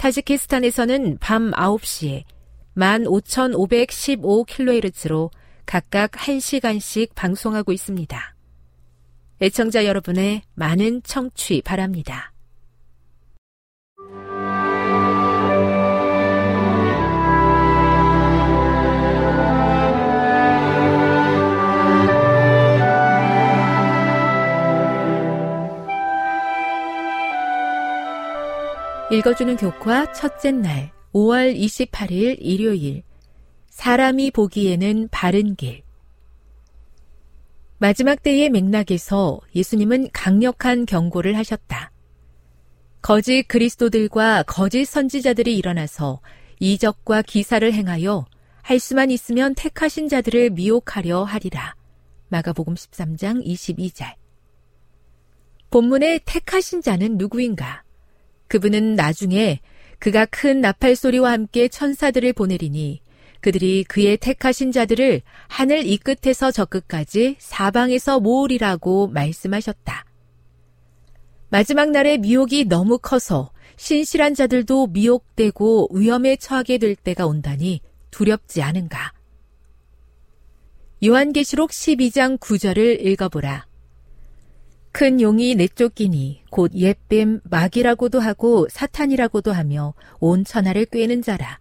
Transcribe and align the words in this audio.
타지키스탄에서는 0.00 1.18
밤 1.20 1.50
9시에 1.50 2.24
15,515kHz로 2.74 5.30
각각 5.66 6.12
1시간씩 6.12 7.14
방송하고 7.14 7.72
있습니다. 7.72 8.34
애청자 9.42 9.84
여러분의 9.84 10.40
많은 10.54 11.02
청취 11.02 11.60
바랍니다. 11.60 12.32
읽어주는 29.12 29.56
교과 29.56 30.12
첫째 30.12 30.52
날 30.52 30.92
5월 31.12 31.58
28일 31.58 32.36
일요일 32.38 33.02
사람이 33.68 34.30
보기에는 34.30 35.08
바른 35.10 35.56
길 35.56 35.82
마지막 37.78 38.22
때의 38.22 38.50
맥락에서 38.50 39.40
예수님은 39.56 40.10
강력한 40.12 40.86
경고를 40.86 41.36
하셨다. 41.36 41.90
거짓 43.02 43.48
그리스도들과 43.48 44.44
거짓 44.44 44.84
선지자들이 44.84 45.56
일어나서 45.56 46.20
이적과 46.60 47.22
기사를 47.22 47.72
행하여 47.72 48.26
할 48.62 48.78
수만 48.78 49.10
있으면 49.10 49.56
택하신 49.56 50.08
자들을 50.08 50.50
미혹하려 50.50 51.24
하리라. 51.24 51.74
마가복음 52.28 52.74
13장 52.74 53.44
22절. 53.44 54.14
본문의 55.70 56.20
택하신 56.26 56.82
자는 56.82 57.18
누구인가? 57.18 57.82
그분은 58.50 58.96
나중에 58.96 59.60
그가 60.00 60.26
큰 60.26 60.60
나팔 60.60 60.96
소리와 60.96 61.30
함께 61.30 61.68
천사들을 61.68 62.32
보내리니 62.32 63.00
그들이 63.40 63.84
그의 63.84 64.16
택하신 64.16 64.72
자들을 64.72 65.22
하늘 65.46 65.86
이 65.86 65.96
끝에서 65.96 66.50
저 66.50 66.64
끝까지 66.64 67.36
사방에서 67.38 68.18
모으리라고 68.18 69.06
말씀하셨다. 69.06 70.04
마지막 71.48 71.90
날의 71.90 72.18
미혹이 72.18 72.64
너무 72.64 72.98
커서 72.98 73.52
신실한 73.76 74.34
자들도 74.34 74.88
미혹되고 74.88 75.90
위험에 75.92 76.34
처하게 76.34 76.78
될 76.78 76.96
때가 76.96 77.26
온다니 77.26 77.80
두렵지 78.10 78.62
않은가. 78.62 79.12
요한계시록 81.04 81.70
12장 81.70 82.38
9절을 82.38 83.06
읽어보라. 83.06 83.69
큰 84.92 85.20
용이 85.20 85.54
내쫓기니 85.54 86.42
곧 86.50 86.72
옛뱀 86.74 87.40
마귀라고도 87.44 88.20
하고 88.20 88.66
사탄이라고도 88.70 89.52
하며 89.52 89.94
온 90.18 90.44
천하를 90.44 90.84
꿰는 90.86 91.22
자라. 91.22 91.60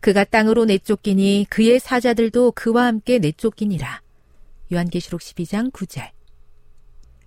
그가 0.00 0.24
땅으로 0.24 0.64
내쫓기니 0.64 1.46
그의 1.48 1.78
사자들도 1.78 2.52
그와 2.52 2.86
함께 2.86 3.18
내쫓기니라. 3.18 4.02
요한계시록 4.72 5.20
12장 5.20 5.70
9절. 5.70 6.10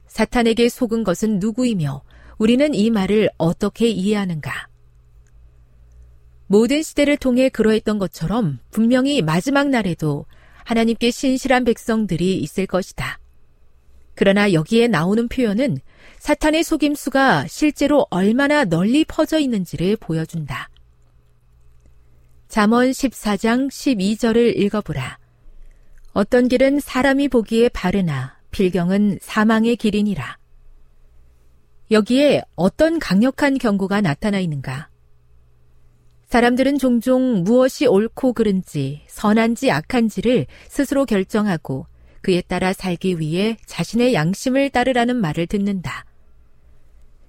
사탄에게 0.07 0.69
속은 0.69 1.03
것은 1.03 1.39
누구이며 1.39 2.01
우리는 2.37 2.73
이 2.73 2.89
말을 2.89 3.29
어떻게 3.37 3.87
이해하는가? 3.87 4.67
모든 6.47 6.83
시대를 6.83 7.17
통해 7.17 7.49
그러했던 7.49 7.97
것처럼 7.97 8.59
분명히 8.71 9.21
마지막 9.21 9.69
날에도 9.69 10.25
하나님께 10.63 11.11
신실한 11.11 11.63
백성들이 11.63 12.37
있을 12.39 12.65
것이다. 12.65 13.19
그러나 14.15 14.53
여기에 14.53 14.87
나오는 14.87 15.27
표현은 15.27 15.77
사탄의 16.19 16.63
속임수가 16.63 17.47
실제로 17.47 18.07
얼마나 18.09 18.63
널리 18.63 19.05
퍼져 19.05 19.39
있는지를 19.39 19.97
보여준다. 19.97 20.69
잠언 22.47 22.91
14장 22.91 23.69
12절을 23.69 24.57
읽어보라. 24.57 25.19
어떤 26.13 26.47
길은 26.47 26.79
사람이 26.79 27.27
보기에 27.27 27.69
바르나 27.69 28.37
필경은 28.51 29.19
사망의 29.21 29.75
길이니라. 29.75 30.37
여기에 31.91 32.41
어떤 32.55 32.99
강력한 32.99 33.57
경고가 33.57 34.01
나타나 34.01 34.39
있는가? 34.39 34.89
사람들은 36.27 36.79
종종 36.79 37.43
무엇이 37.43 37.85
옳고 37.85 38.33
그른지, 38.33 39.03
선한지 39.07 39.69
악한지를 39.69 40.47
스스로 40.67 41.05
결정하고 41.05 41.85
그에 42.25 42.41
따라 42.41 42.73
살기 42.73 43.19
위해 43.19 43.55
자신의 43.67 44.15
양심을 44.15 44.71
따르라는 44.71 45.15
말을 45.15 45.45
듣는다. 45.45 46.05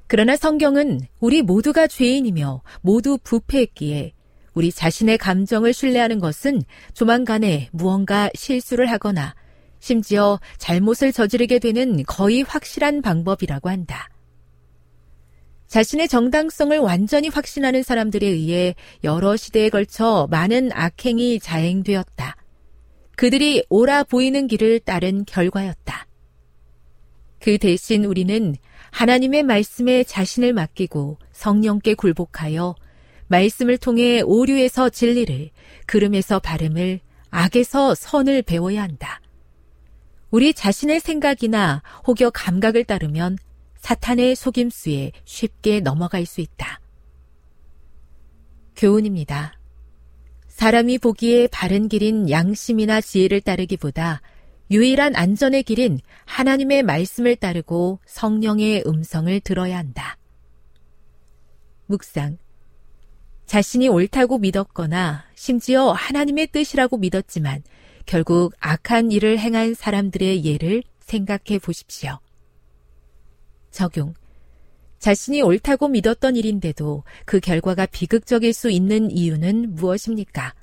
그러나 0.07 0.37
성경은 0.37 1.01
우리 1.21 1.43
모두가 1.43 1.87
죄인이며 1.87 2.63
모두 2.81 3.19
부패했기에 3.23 4.15
우리 4.55 4.73
자신의 4.73 5.19
감정을 5.19 5.75
신뢰하는 5.75 6.19
것은 6.19 6.63
조만간에 6.95 7.69
무언가 7.73 8.31
실수를 8.35 8.91
하거나 8.91 9.35
심지어 9.81 10.41
잘못을 10.57 11.13
저지르게 11.13 11.59
되는 11.59 12.03
거의 12.05 12.41
확실한 12.41 13.03
방법이라고 13.03 13.69
한다. 13.69 14.09
자신의 15.67 16.09
정당성을 16.09 16.79
완전히 16.79 17.29
확신하는 17.29 17.83
사람들에 17.83 18.27
의해 18.27 18.75
여러 19.05 19.37
시대에 19.37 19.69
걸쳐 19.69 20.27
많은 20.31 20.71
악행이 20.73 21.41
자행되었다. 21.41 22.46
그들이 23.17 23.65
옳아 23.71 24.05
보이는 24.05 24.47
길을 24.47 24.81
따른 24.81 25.25
결과였다. 25.25 26.07
그 27.41 27.59
대신 27.59 28.05
우리는 28.05 28.55
하나님의 28.91 29.43
말씀에 29.43 30.05
자신을 30.05 30.53
맡기고 30.53 31.19
성령께 31.33 31.95
굴복하여 31.95 32.75
말씀을 33.29 33.79
통해 33.79 34.21
오류에서 34.21 34.89
진리를, 34.89 35.51
그름에서 35.87 36.39
발음을 36.39 37.01
악에서 37.31 37.95
선을 37.95 38.43
배워야 38.43 38.83
한다. 38.83 39.21
우리 40.31 40.53
자신의 40.55 41.01
생각이나 41.01 41.83
혹여 42.07 42.31
감각을 42.31 42.85
따르면 42.85 43.39
사탄의 43.77 44.37
속임수에 44.37 45.13
쉽게 45.25 45.81
넘어갈 45.81 46.27
수 46.27 46.41
있다. 46.41 46.81
교훈입니다. 48.77 49.59
사람이 50.57 50.97
보기에 50.97 51.49
바른 51.49 51.87
길인 51.87 52.31
양심이나 52.31 53.03
지혜를 53.03 53.43
따르기보다 53.43 54.23
유일한 54.71 55.15
안전의 55.15 55.65
길인 55.65 56.01
하나님의 56.25 56.83
말씀을 56.83 57.37
따르고 57.37 58.01
성령의 58.07 58.85
음성을 58.87 59.39
들어야 59.41 59.77
한다. 59.77 60.17
묵상. 61.85 62.39
자신이 63.45 63.89
옳다고 63.89 64.39
믿었거나 64.39 65.27
심지어 65.35 65.93
하나님의 65.93 66.47
뜻이라고 66.47 66.97
믿었지만 66.97 67.63
결국 68.07 68.55
악한 68.59 69.13
일을 69.13 69.39
행한 69.39 69.75
사람들의 69.75 70.47
예를 70.47 70.83
생각해 71.01 71.59
보십시오. 71.63 72.19
적용. 73.71 74.15
자신이 74.99 75.43
옳다고 75.43 75.89
믿었던 75.89 76.37
일인데도 76.37 77.05
그 77.25 77.41
결과가 77.41 77.87
비극적일 77.87 78.53
수 78.53 78.71
있는 78.71 79.11
이유는 79.11 79.75
무엇입니까? 79.75 80.55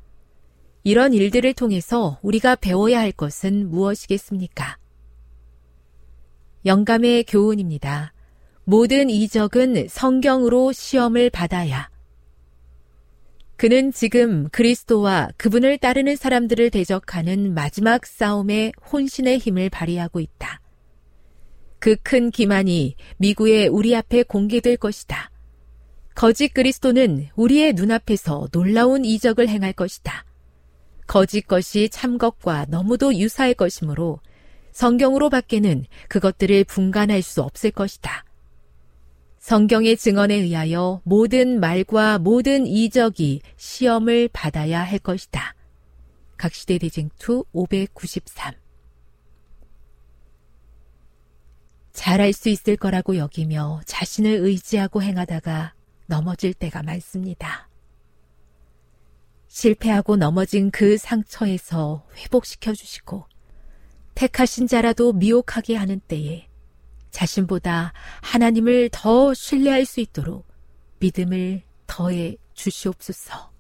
이런 0.83 1.13
일들을 1.13 1.53
통해서 1.53 2.19
우리가 2.21 2.56
배워야 2.56 3.00
할 3.00 3.12
것은 3.12 3.69
무엇이겠습니까? 3.69 4.77
영감의 6.65 7.25
교훈입니다. 7.25 8.13
모든 8.65 9.09
이적은 9.09 9.88
성경으로 9.89 10.71
시험을 10.71 11.30
받아야. 11.30 11.89
그는 13.56 13.91
지금 13.91 14.50
그리스도와 14.50 15.30
그분을 15.38 15.77
따르는 15.77 16.15
사람들을 16.15 16.69
대적하는 16.69 17.53
마지막 17.53 18.06
싸움에 18.06 18.71
혼신의 18.91 19.38
힘을 19.38 19.69
발휘하고 19.69 20.19
있다. 20.19 20.62
그 21.83 21.97
큰 22.01 22.31
기만이 22.31 22.95
미구의 23.18 23.68
우리 23.68 23.94
앞에 23.94 24.24
공개될 24.24 24.77
것이다. 24.77 25.30
거짓 26.15 26.53
그리스도는 26.53 27.27
우리의 27.35 27.74
눈앞에서 27.74 28.47
놀라운 28.53 29.03
이적을 29.03 29.50
행할 29.50 29.74
것이다. 29.74 30.24
거짓 31.07 31.41
것이 31.41 31.89
참 31.89 32.18
것과 32.18 32.68
너무도 32.69 33.13
유사할 33.15 33.53
것이므로 33.53 34.21
성경으로 34.71 35.30
밖에는 35.30 35.83
그것들을 36.07 36.63
분간할 36.63 37.21
수 37.21 37.41
없을 37.41 37.69
것이다. 37.71 38.24
성경의 39.39 39.97
증언에 39.97 40.35
의하여 40.35 41.01
모든 41.03 41.59
말과 41.59 42.18
모든 42.18 42.65
이적이 42.65 43.41
시험을 43.57 44.30
받아야 44.31 44.81
할 44.81 45.00
것이다. 45.00 45.53
각시대 46.38 46.77
대쟁투 46.77 47.44
593 47.51 48.62
잘할 51.94 52.34
수 52.34 52.50
있을 52.50 52.75
거라고 52.75 53.18
여기며 53.18 53.81
자신을 53.86 54.31
의지하고 54.31 55.01
행하다가 55.01 55.74
넘어질 56.07 56.54
때가 56.54 56.84
많습니다. 56.84 57.69
실패하고 59.48 60.16
넘어진 60.18 60.72
그 60.72 60.98
상처에서 60.98 62.06
회복시켜 62.18 62.74
주시고 62.74 63.25
택하신 64.16 64.68
자라도 64.68 65.13
미혹하게 65.13 65.75
하는 65.75 66.00
때에 66.07 66.48
자신보다 67.12 67.94
하나님을 68.22 68.90
더 68.92 69.34
신뢰할 69.34 69.86
수 69.86 70.00
있도록 70.00 70.48
믿음을 71.00 71.62
더해 71.86 72.38
주시옵소서. 72.54 73.51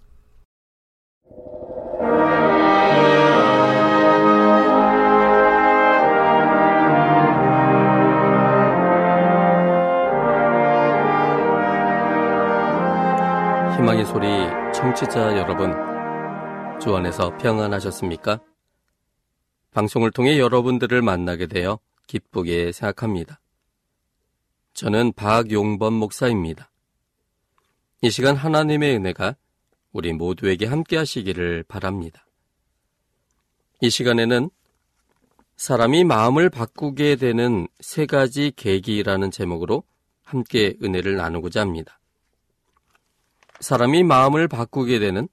희망의 13.77 14.05
소리 14.05 14.27
청취자 14.71 15.35
여러분, 15.35 15.73
주 16.79 16.95
안에서 16.95 17.35
평안하셨습니까? 17.37 18.39
방송을 19.71 20.11
통해 20.11 20.39
여러분들을 20.39 21.01
만나게 21.01 21.47
되어 21.47 21.79
기쁘게 22.05 22.71
생각합니다. 22.71 23.39
저는 24.75 25.13
박용범 25.13 25.91
목사입니다. 25.91 26.69
이 28.01 28.11
시간 28.11 28.35
하나님의 28.35 28.95
은혜가 28.97 29.35
우리 29.91 30.13
모두에게 30.13 30.67
함께 30.67 30.95
하시기를 30.95 31.63
바랍니다. 31.67 32.27
이 33.81 33.89
시간에는 33.89 34.51
사람이 35.55 36.03
마음을 36.03 36.49
바꾸게 36.49 37.15
되는 37.15 37.67
세 37.79 38.05
가지 38.05 38.51
계기라는 38.55 39.31
제목으로 39.31 39.83
함께 40.23 40.75
은혜를 40.83 41.15
나누고자 41.15 41.61
합니다. 41.61 41.99
사람이 43.59 44.03
마음을 44.03 44.47
바꾸게 44.47 44.99
되는 44.99 45.27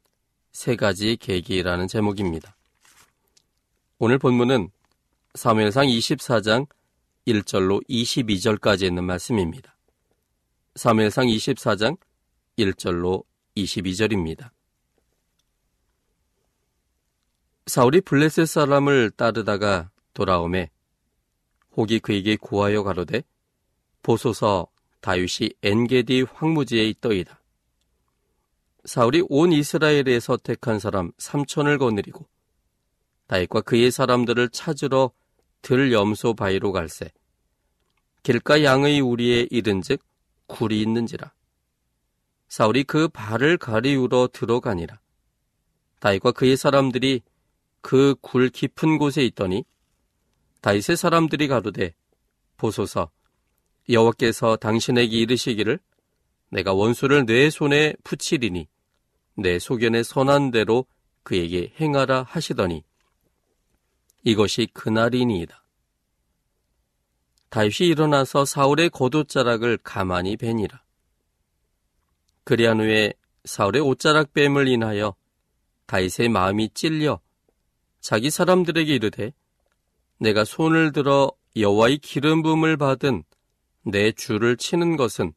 세 0.53 0.77
가지 0.77 1.17
계기라는 1.17 1.89
제목입니다. 1.89 2.57
오늘 3.99 4.19
본문은 4.19 4.71
사무엘상 5.35 5.87
24장 5.87 6.67
1절로 7.27 7.87
22절까지 7.89 8.85
있는 8.85 9.05
말씀입니다. 9.05 9.77
사무엘상 10.75 11.27
24장 11.27 11.99
1절로 12.59 13.25
22절입니다. 13.57 14.51
사울이 17.67 18.01
블레셋 18.01 18.47
사람을 18.47 19.11
따르다가 19.13 19.91
돌아오매 20.15 20.71
혹이 21.77 22.01
그에게 22.01 22.37
구하여 22.37 22.83
가로되 22.83 23.23
보소서 24.03 24.67
다윗이 25.01 25.51
엔게디 25.63 26.23
황무지에 26.23 26.89
있더이다. 26.89 27.40
사울이 28.85 29.25
온 29.29 29.53
이스라엘에서 29.53 30.37
택한 30.39 30.79
사람 30.79 31.13
삼천을 31.19 31.79
거느리고 31.79 32.27
다윗과 33.27 33.63
그의 33.63 33.91
사람들을 33.91 34.49
찾으러 34.51 35.13
들 35.63 35.93
염소 35.93 36.35
바위로 36.35 36.73
갈새 36.73 37.11
길가 38.23 38.63
양의 38.65 39.01
우리에 39.01 39.47
이른즉 39.51 40.01
굴이 40.47 40.81
있는지라. 40.81 41.33
사울이 42.49 42.85
그 42.85 43.09
발을 43.09 43.57
가리우러 43.57 44.29
들어가니라. 44.33 45.01
다윗과 46.01 46.33
그의 46.33 46.57
사람들이 46.57 47.23
그 47.81 48.15
굴 48.21 48.51
깊은 48.51 48.99
곳에 48.99 49.23
있더니 49.25 49.65
다윗의 50.61 50.97
사람들이 50.97 51.49
가로되 51.49 51.95
보소서 52.57 53.11
여호와께서 53.89 54.57
당신에게 54.57 55.17
이르시기를 55.17 55.79
내가 56.51 56.75
원수를 56.75 57.25
내 57.27 57.49
손에 57.49 57.95
붙이리니 58.05 58.69
내 59.41 59.59
소견에 59.59 60.03
선한 60.03 60.51
대로 60.51 60.87
그에게 61.23 61.73
행하라 61.81 62.25
하시더니 62.25 62.85
이것이 64.23 64.69
그날이니이다. 64.75 65.65
다윗이 67.49 67.89
일어나서 67.89 68.45
사울의 68.45 68.91
겉옷자락을 68.91 69.79
가만히 69.79 70.37
베니라. 70.37 70.83
그리한 72.45 72.81
후에 72.81 73.15
사울의 73.45 73.81
옷자락 73.81 74.35
뱀을 74.35 74.69
인하여 74.69 75.15
다윗의 75.87 76.29
마음이 76.29 76.71
찔려 76.75 77.21
자기 78.01 78.31
사람들에게 78.31 78.95
이르되 78.95 79.33
내가 80.19 80.45
손을 80.45 80.93
들어 80.93 81.33
여호와의 81.57 81.99
기름 81.99 82.43
부음을 82.43 82.77
받은 82.77 83.25
내 83.85 84.13
주를 84.13 84.57
치는 84.57 84.97
것은 84.97 85.33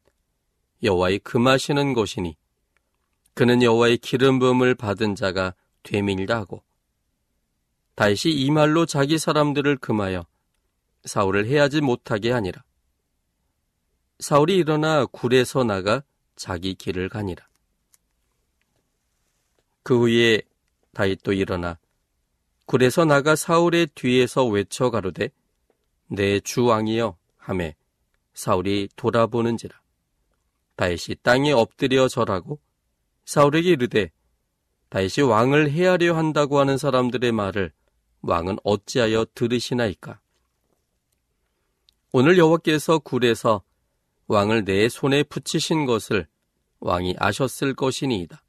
여호와의 0.82 1.20
금하시는 1.20 1.94
것이니 1.94 2.36
그는 3.34 3.62
여호와의 3.62 3.98
기름 3.98 4.38
부음을 4.38 4.74
받은 4.74 5.14
자가 5.16 5.54
되밀다 5.82 6.36
하고 6.36 6.62
다시 7.94 8.30
이 8.30 8.50
말로 8.50 8.86
자기 8.86 9.18
사람들을 9.18 9.76
금하여 9.76 10.26
사울을 11.04 11.46
해하지 11.46 11.80
못하게 11.80 12.32
하니라. 12.32 12.64
사울이 14.20 14.56
일어나 14.56 15.04
굴에서 15.06 15.64
나가 15.64 16.02
자기 16.36 16.74
길을 16.74 17.08
가니라. 17.08 17.46
그 19.82 19.98
후에 19.98 20.40
다윗도 20.94 21.34
일어나 21.34 21.78
굴에서 22.66 23.04
나가 23.04 23.36
사울의 23.36 23.88
뒤에서 23.94 24.46
외쳐 24.46 24.90
가로되 24.90 25.28
내 26.06 26.40
주 26.40 26.64
왕이여 26.64 27.16
하매 27.36 27.76
사울이 28.32 28.88
돌아보는지라. 28.96 29.80
다윗이 30.76 31.16
땅에 31.22 31.52
엎드려 31.52 32.08
절하고 32.08 32.58
사울에게 33.24 33.70
이르되 33.70 34.10
다윗이 34.90 35.26
왕을 35.28 35.70
해하려 35.70 36.16
한다고 36.16 36.58
하는 36.58 36.78
사람들의 36.78 37.32
말을 37.32 37.72
왕은 38.22 38.58
어찌하여 38.64 39.26
들으시나이까? 39.34 40.20
오늘 42.12 42.38
여호와께서 42.38 43.00
굴에서 43.00 43.64
왕을 44.28 44.64
내 44.64 44.88
손에 44.88 45.24
붙이신 45.24 45.84
것을 45.84 46.26
왕이 46.80 47.16
아셨을 47.18 47.74
것이니이다. 47.74 48.42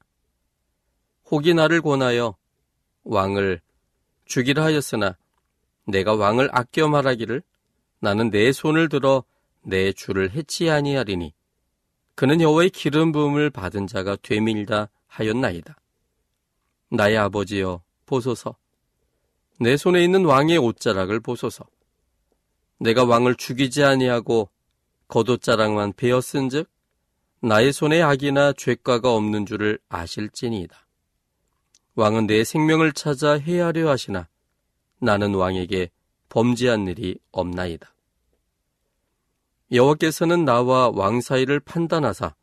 혹이 1.30 1.54
나를 1.54 1.82
권하여 1.82 2.36
왕을 3.04 3.60
주기라 4.26 4.64
하였으나 4.64 5.16
내가 5.86 6.14
왕을 6.14 6.48
아껴 6.52 6.88
말하기를 6.88 7.42
나는 8.00 8.30
내 8.30 8.52
손을 8.52 8.88
들어 8.88 9.24
내 9.62 9.92
주를 9.92 10.30
해치 10.30 10.70
아니하리니 10.70 11.34
그는 12.16 12.40
여호와의 12.40 12.70
기름 12.70 13.12
부음을 13.12 13.50
받은 13.50 13.86
자가 13.86 14.16
되밀다 14.16 14.88
하였나이다. 15.06 15.76
나의 16.88 17.18
아버지여 17.18 17.82
보소서 18.06 18.56
내 19.60 19.76
손에 19.76 20.02
있는 20.02 20.24
왕의 20.24 20.56
옷자락을 20.58 21.20
보소서 21.20 21.64
내가 22.78 23.04
왕을 23.04 23.36
죽이지 23.36 23.84
아니하고 23.84 24.48
겉옷자락만 25.08 25.92
베었은즉 25.92 26.68
나의 27.40 27.72
손에 27.72 28.00
악이나 28.00 28.54
죄과가 28.54 29.12
없는 29.12 29.44
줄을 29.44 29.78
아실지니이다. 29.90 30.86
왕은 31.96 32.26
내 32.26 32.44
생명을 32.44 32.92
찾아 32.92 33.32
해하려 33.32 33.90
하시나 33.90 34.26
나는 35.00 35.34
왕에게 35.34 35.90
범죄한 36.30 36.86
일이 36.88 37.18
없나이다. 37.30 37.95
여호와께서는 39.72 40.44
나와 40.44 40.90
왕 40.90 41.20
사이를 41.20 41.60
판단하사 41.60 42.34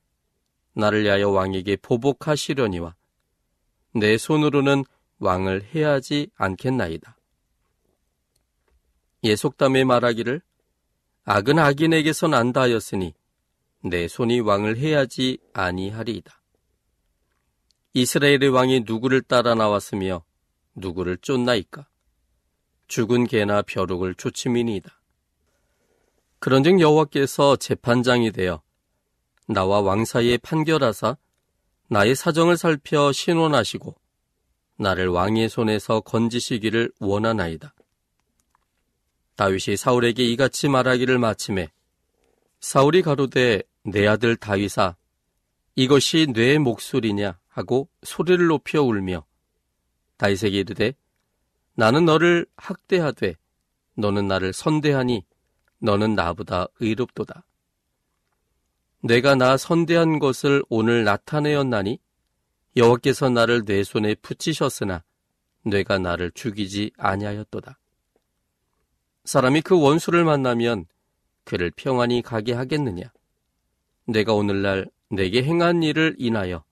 나를 0.74 1.04
위하여 1.04 1.30
왕에게 1.30 1.78
보복하시려니와 1.78 2.96
내 3.96 4.18
손으로는 4.18 4.84
왕을 5.20 5.64
해하지 5.74 6.30
않겠나이다. 6.36 7.18
예속담에 9.24 9.86
말하기를 9.86 10.42
악은 11.24 11.60
악인에게서 11.60 12.28
난다 12.28 12.62
하였으니 12.62 13.14
내 13.82 14.08
손이 14.08 14.42
왕을 14.42 14.78
해야지 14.78 15.38
아니하리이다. 15.54 16.42
이스라엘의 17.94 18.50
왕이 18.50 18.84
누구를 18.86 19.22
따라 19.22 19.56
나왔으며 19.56 20.24
누구를 20.76 21.18
쫓나이까? 21.18 21.88
죽은 22.88 23.28
개나 23.28 23.62
벼룩을 23.62 24.16
쫓음이니이다. 24.16 25.03
그런즉 26.44 26.82
여호와께서 26.82 27.56
재판장이 27.56 28.34
되어 28.34 28.62
나와 29.48 29.80
왕 29.80 30.04
사이에 30.04 30.36
판결하사 30.36 31.16
나의 31.88 32.16
사정을 32.16 32.58
살펴 32.58 33.14
신원하시고 33.14 33.96
나를 34.76 35.08
왕의 35.08 35.48
손에서 35.48 36.02
건지시기를 36.02 36.92
원하나이다. 37.00 37.74
다윗이 39.38 39.78
사울에게 39.78 40.26
이같이 40.26 40.68
말하기를 40.68 41.18
마침에 41.18 41.72
사울이 42.60 43.04
가로되 43.04 43.62
내 43.86 44.06
아들 44.06 44.36
다윗아 44.36 44.98
이것이 45.76 46.28
내 46.34 46.58
목소리냐 46.58 47.40
하고 47.48 47.88
소리를 48.02 48.46
높여 48.48 48.84
울며 48.84 49.24
다윗에게 50.18 50.60
이르되 50.60 50.94
나는 51.76 52.04
너를 52.04 52.46
학대하되 52.58 53.36
너는 53.96 54.28
나를 54.28 54.52
선대하니 54.52 55.24
너는 55.84 56.16
나보다 56.16 56.68
의롭도다. 56.80 57.46
내가 59.02 59.36
나 59.36 59.58
선대한 59.58 60.18
것을 60.18 60.64
오늘 60.70 61.04
나타내었나니 61.04 62.00
여호와께서 62.78 63.30
나를 63.30 63.66
내 63.66 63.84
손에 63.84 64.16
붙이셨으나 64.16 65.04
내가 65.66 66.00
나를 66.00 66.32
죽이지 66.32 66.92
아니하였도다. 66.98 67.78
사람이 69.26 69.62
그 69.62 69.80
원수를 69.80 70.24
만나면 70.24 70.86
그를 71.44 71.70
평안히 71.76 72.22
가게 72.22 72.54
하겠느냐? 72.54 73.12
내가 74.06 74.34
오늘날 74.34 74.90
내게 75.10 75.44
행한 75.44 75.84
일을 75.84 76.16
인하여 76.18 76.64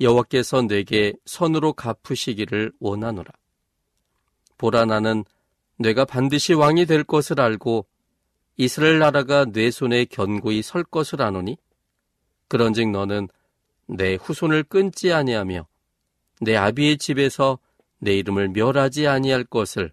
여호와께서 0.00 0.62
내게 0.62 1.14
선으로 1.24 1.72
갚으시기를 1.72 2.72
원하노라. 2.78 3.32
보라 4.58 4.84
나는 4.84 5.24
내가 5.78 6.04
반드시 6.04 6.52
왕이 6.52 6.84
될 6.84 7.04
것을 7.04 7.40
알고 7.40 7.86
이스라엘 8.56 8.98
나라가 8.98 9.44
내 9.44 9.70
손에 9.70 10.04
견고히 10.04 10.62
설 10.62 10.84
것을 10.84 11.22
아노니 11.22 11.56
그런즉 12.48 12.90
너는 12.90 13.28
내 13.86 14.14
후손을 14.14 14.62
끊지 14.64 15.12
아니하며 15.12 15.66
내 16.40 16.56
아비의 16.56 16.98
집에서 16.98 17.58
내 17.98 18.14
이름을 18.16 18.48
멸하지 18.50 19.06
아니할 19.06 19.44
것을 19.44 19.92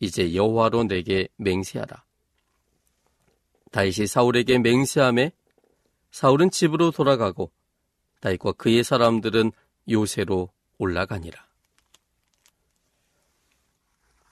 이제 0.00 0.34
여호와로 0.34 0.84
내게 0.84 1.28
맹세하라. 1.36 2.04
다윗이 3.70 4.06
사울에게 4.06 4.58
맹세함에 4.58 5.32
사울은 6.10 6.50
집으로 6.50 6.90
돌아가고 6.90 7.50
다윗과 8.20 8.52
그의 8.52 8.84
사람들은 8.84 9.52
요새로 9.88 10.50
올라가니라. 10.78 11.46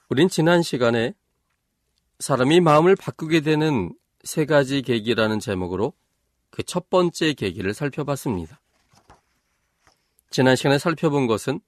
우린 0.09 0.29
지난 0.29 0.63
시간에 0.63 1.15
사람이 2.21 2.61
마음을 2.61 2.97
바꾸게 2.97 3.41
되는 3.41 3.93
세 4.23 4.45
가지 4.45 4.83
계기라는 4.83 5.41
제목으로 5.41 5.95
그 6.50 6.62
첫 6.62 6.91
번째 6.91 7.33
계기를 7.33 7.75
살펴봤습니다. 7.75 8.61
지난 10.31 10.57
시간에 10.57 10.79
살펴본 10.79 11.27
것은 11.27 11.61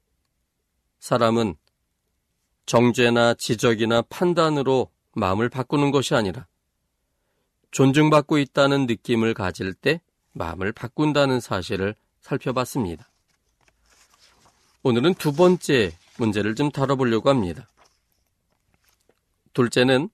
사람은 1.00 1.56
정죄나 2.66 3.35
지적이나 3.35 4.02
판단으로 4.02 4.90
마음을 5.14 5.49
바꾸는 5.49 5.90
것이 5.90 6.14
아니라 6.14 6.47
존중받고 7.71 8.38
있다는 8.38 8.87
느낌을 8.87 9.35
가질 9.35 9.73
때 9.73 10.00
마음을 10.32 10.73
바꾼다는 10.73 11.40
사실을 11.40 11.94
살펴봤습니다. 12.21 13.09
오늘은 14.82 15.14
두 15.14 15.32
번째 15.32 15.97
문제를 16.18 16.54
좀 16.54 16.71
다뤄보려고 16.71 17.30
합니다. 17.30 17.68
둘째는 19.54 20.11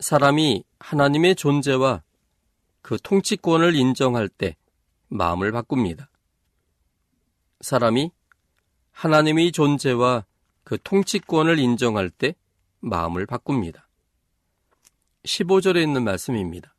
사람이 0.00 0.64
하나님의 0.78 1.34
존재와 1.34 2.02
그 2.82 2.98
통치권을 3.02 3.74
인정할 3.74 4.28
때 4.28 4.56
마음을 5.08 5.50
바꿉니다. 5.50 6.08
사람이 7.60 8.12
하나님의 8.92 9.52
존재와 9.52 10.24
그 10.62 10.78
통치권을 10.82 11.58
인정할 11.58 12.10
때 12.10 12.34
마음을 12.80 13.26
바꿉니다. 13.26 13.88
15절에 15.24 15.82
있는 15.82 16.04
말씀입니다. 16.04 16.74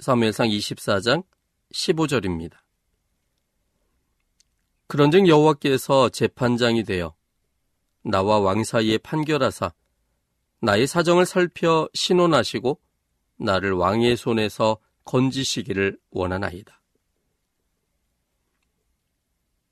사무엘상 0.00 0.48
24장 0.48 1.24
15절입니다. 1.72 2.56
그런즉 4.88 5.28
여호와께서 5.28 6.08
재판장이 6.08 6.82
되어 6.82 7.14
나와 8.02 8.40
왕 8.40 8.64
사이에 8.64 8.98
판결하사 8.98 9.72
나의 10.64 10.86
사정을 10.86 11.26
살펴 11.26 11.88
신원하시고 11.92 12.80
나를 13.38 13.72
왕의 13.72 14.16
손에서 14.16 14.78
건지시기를 15.04 15.98
원하나이다. 16.10 16.80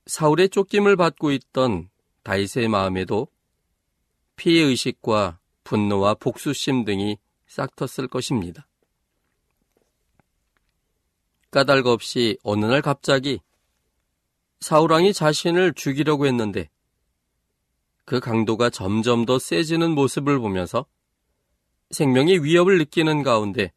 사울의 0.06 0.48
쫓김을 0.48 0.96
받고 0.96 1.30
있던 1.30 1.90
다윗의 2.24 2.66
마음에도 2.66 3.28
피해 4.34 4.64
의식과 4.64 5.38
분노와 5.62 6.14
복수심 6.14 6.84
등이 6.84 7.18
싹텄을 7.48 8.10
것입니다. 8.10 8.66
까닭 11.52 11.86
없이 11.86 12.36
어느 12.42 12.64
날 12.64 12.82
갑자기 12.82 13.38
사울왕이 14.58 15.12
자신을 15.12 15.74
죽이려고 15.74 16.26
했는데 16.26 16.68
그 18.10 18.18
강도가 18.18 18.70
점점 18.70 19.24
더 19.24 19.38
세지는 19.38 19.92
모습을 19.92 20.40
보면서 20.40 20.84
생명의 21.92 22.42
위협을 22.42 22.76
느끼는 22.78 23.22
가운데 23.22 23.72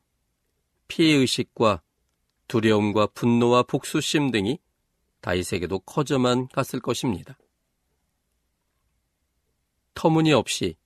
피해의식과 0.87 1.83
두려움과 2.47 3.05
분노와 3.13 3.61
복수심 3.61 4.31
등이 4.31 4.57
다윗에게도 5.21 5.77
커져만 5.81 6.47
갔을 6.47 6.79
것입니다. 6.79 7.37
터무니없이 9.93 10.77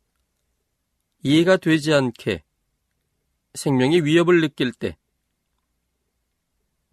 이해가 1.24 1.56
되지 1.56 1.94
않게 1.94 2.44
생명의 3.54 4.04
위협을 4.04 4.42
느낄 4.42 4.74
때 4.74 4.98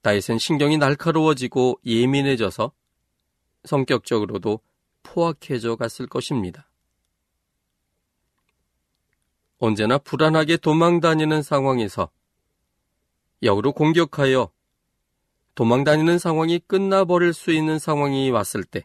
다윗은 0.02 0.38
신경이 0.38 0.78
날카로워지고 0.78 1.80
예민해져서 1.84 2.70
성격적으로도 3.64 4.60
포악해져 5.04 5.76
갔을 5.76 6.08
것입니다. 6.08 6.68
언제나 9.58 9.98
불안하게 9.98 10.56
도망다니는 10.56 11.42
상황에서 11.42 12.10
역으로 13.42 13.72
공격하여 13.72 14.50
도망다니는 15.54 16.18
상황이 16.18 16.58
끝나버릴 16.58 17.32
수 17.32 17.52
있는 17.52 17.78
상황이 17.78 18.30
왔을 18.30 18.64
때 18.64 18.84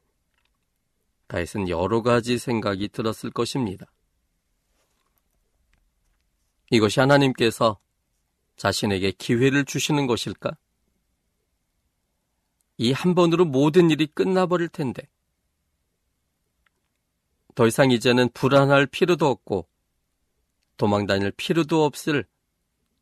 다윗은 1.28 1.70
여러 1.70 2.04
가지 2.04 2.38
생각이 2.38 2.90
들었을 2.90 3.32
것입니다. 3.32 3.88
이것이 6.70 7.00
하나님께서 7.00 7.80
자신에게 8.58 9.12
기회를 9.14 9.66
주시는 9.66 10.06
것일까? 10.06 10.52
이 12.78 12.92
한 12.94 13.14
번으로 13.16 13.46
모든 13.46 13.90
일이 13.90 14.08
끝나버릴 14.08 14.70
텐데. 14.70 15.10
더 17.60 17.68
이상 17.68 17.92
이제는 17.92 18.30
불안할 18.30 18.86
필요도 18.86 19.28
없고 19.28 19.68
도망 20.78 21.06
다닐 21.06 21.30
필요도 21.30 21.84
없을 21.84 22.24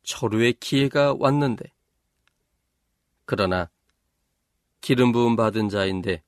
철우의 0.02 0.54
기회가 0.54 1.14
왔는데 1.16 1.72
그러나 3.24 3.70
기름 4.80 5.12
부음 5.12 5.36
받은 5.36 5.68
자인데 5.68 6.24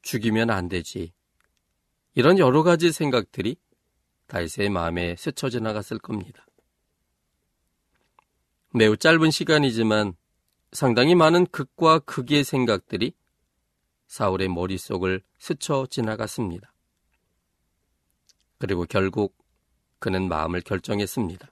죽이면 0.00 0.48
안 0.48 0.70
되지. 0.70 1.12
이런 2.14 2.38
여러 2.38 2.62
가지 2.62 2.92
생각들이 2.92 3.58
다윗의 4.26 4.70
마음에 4.70 5.14
스쳐 5.16 5.50
지나갔을 5.50 5.98
겁니다. 5.98 6.46
매우 8.72 8.96
짧은 8.96 9.30
시간이지만 9.30 10.14
상당히 10.72 11.14
많은 11.14 11.44
극과 11.48 11.98
극의 11.98 12.42
생각들이 12.42 13.12
사울의 14.06 14.48
머릿속을 14.48 15.20
스쳐 15.36 15.86
지나갔습니다. 15.90 16.72
그리고 18.58 18.84
결국 18.84 19.36
그는 19.98 20.28
마음을 20.28 20.60
결정했습니다. 20.60 21.48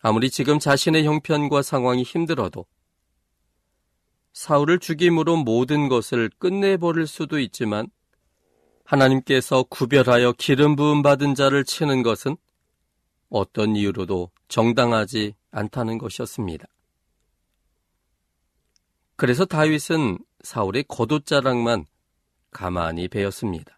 아무리 0.00 0.30
지금 0.30 0.58
자신의 0.58 1.04
형편과 1.04 1.62
상황이 1.62 2.02
힘들어도 2.02 2.66
사울을 4.32 4.78
죽임으로 4.78 5.38
모든 5.38 5.88
것을 5.88 6.30
끝내버릴 6.38 7.06
수도 7.06 7.38
있지만 7.38 7.88
하나님께서 8.84 9.64
구별하여 9.64 10.32
기름 10.32 10.76
부음 10.76 11.02
받은 11.02 11.34
자를 11.34 11.64
치는 11.64 12.02
것은 12.02 12.36
어떤 13.28 13.74
이유로도 13.74 14.30
정당하지 14.48 15.34
않다는 15.50 15.98
것이었습니다. 15.98 16.66
그래서 19.16 19.44
다윗은 19.44 20.18
사울의 20.42 20.84
겉옷자락만 20.86 21.86
가만히 22.50 23.08
베었습니다. 23.08 23.75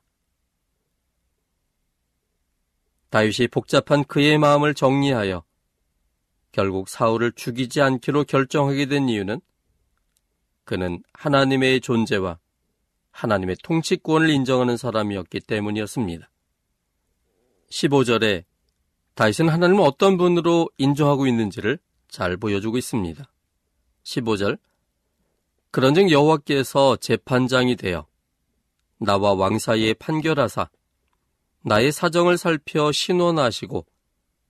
다윗이 3.10 3.48
복잡한 3.50 4.04
그의 4.04 4.38
마음을 4.38 4.74
정리하여 4.74 5.42
결국 6.52 6.88
사울을 6.88 7.32
죽이지 7.32 7.80
않기로 7.80 8.24
결정하게 8.24 8.86
된 8.86 9.08
이유는 9.08 9.40
그는 10.64 11.02
하나님의 11.12 11.80
존재와 11.80 12.38
하나님의 13.10 13.56
통치권을 13.62 14.30
인정하는 14.30 14.76
사람이었기 14.76 15.40
때문이었습니다. 15.40 16.30
15절에 17.70 18.44
다윗은 19.14 19.48
하나님을 19.48 19.82
어떤 19.82 20.16
분으로 20.16 20.70
인정하고 20.78 21.26
있는지를 21.26 21.78
잘 22.08 22.36
보여주고 22.36 22.78
있습니다. 22.78 23.24
15절 24.04 24.58
그런즉 25.70 26.10
여호와께서 26.10 26.96
재판장이 26.96 27.76
되어 27.76 28.06
나와 28.98 29.34
왕 29.34 29.58
사이에 29.58 29.94
판결하사 29.94 30.70
나의 31.62 31.92
사정을 31.92 32.38
살펴 32.38 32.92
신원하시고 32.92 33.86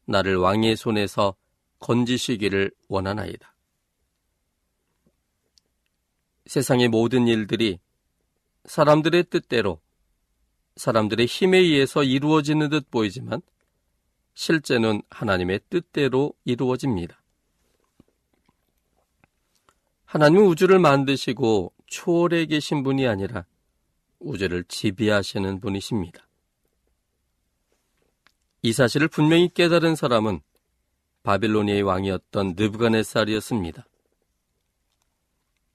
나를 0.07 0.37
왕의 0.37 0.77
손에서 0.77 1.35
건지시기를 1.81 2.71
원하나이다. 2.89 3.55
세상의 6.47 6.89
모든 6.89 7.29
일들이 7.29 7.79
사람들의 8.65 9.25
뜻대로 9.25 9.81
사람들의 10.77 11.27
힘에 11.27 11.59
의해서 11.59 12.03
이루어지는 12.05 12.71
듯 12.71 12.91
보이지만 12.91 13.43
실제는 14.35 15.03
하나님의 15.11 15.61
뜻대로 15.69 16.33
이루어집니다. 16.45 17.21
하나님은 20.05 20.47
우주를 20.47 20.79
만드시고 20.79 21.73
초월해 21.87 22.47
계신 22.47 22.83
분이 22.83 23.07
아니라 23.07 23.45
우주를 24.21 24.65
지배하시는 24.65 25.61
분이십니다. 25.61 26.28
이 28.63 28.73
사실을 28.73 29.09
분명히 29.09 29.49
깨달은 29.49 29.95
사람은 29.95 30.41
바빌로니아의 31.23 31.83
왕이었던 31.83 32.55
느부갓네살이었습니다. 32.57 33.87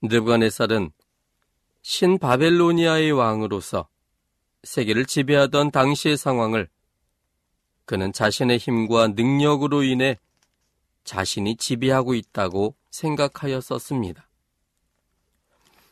느부갓네살은 0.02 0.92
신 1.82 2.18
바벨로니아의 2.18 3.12
왕으로서 3.12 3.88
세계를 4.64 5.06
지배하던 5.06 5.72
당시의 5.72 6.18
상황을 6.18 6.70
그는 7.86 8.14
자신의 8.14 8.58
힘과 8.58 9.10
능력으로 9.10 9.84
인해 9.84 10.18
자신이 11.04 11.58
지배하고 11.58 12.16
있다고 12.16 12.76
생각하였었습니다. 12.90 14.28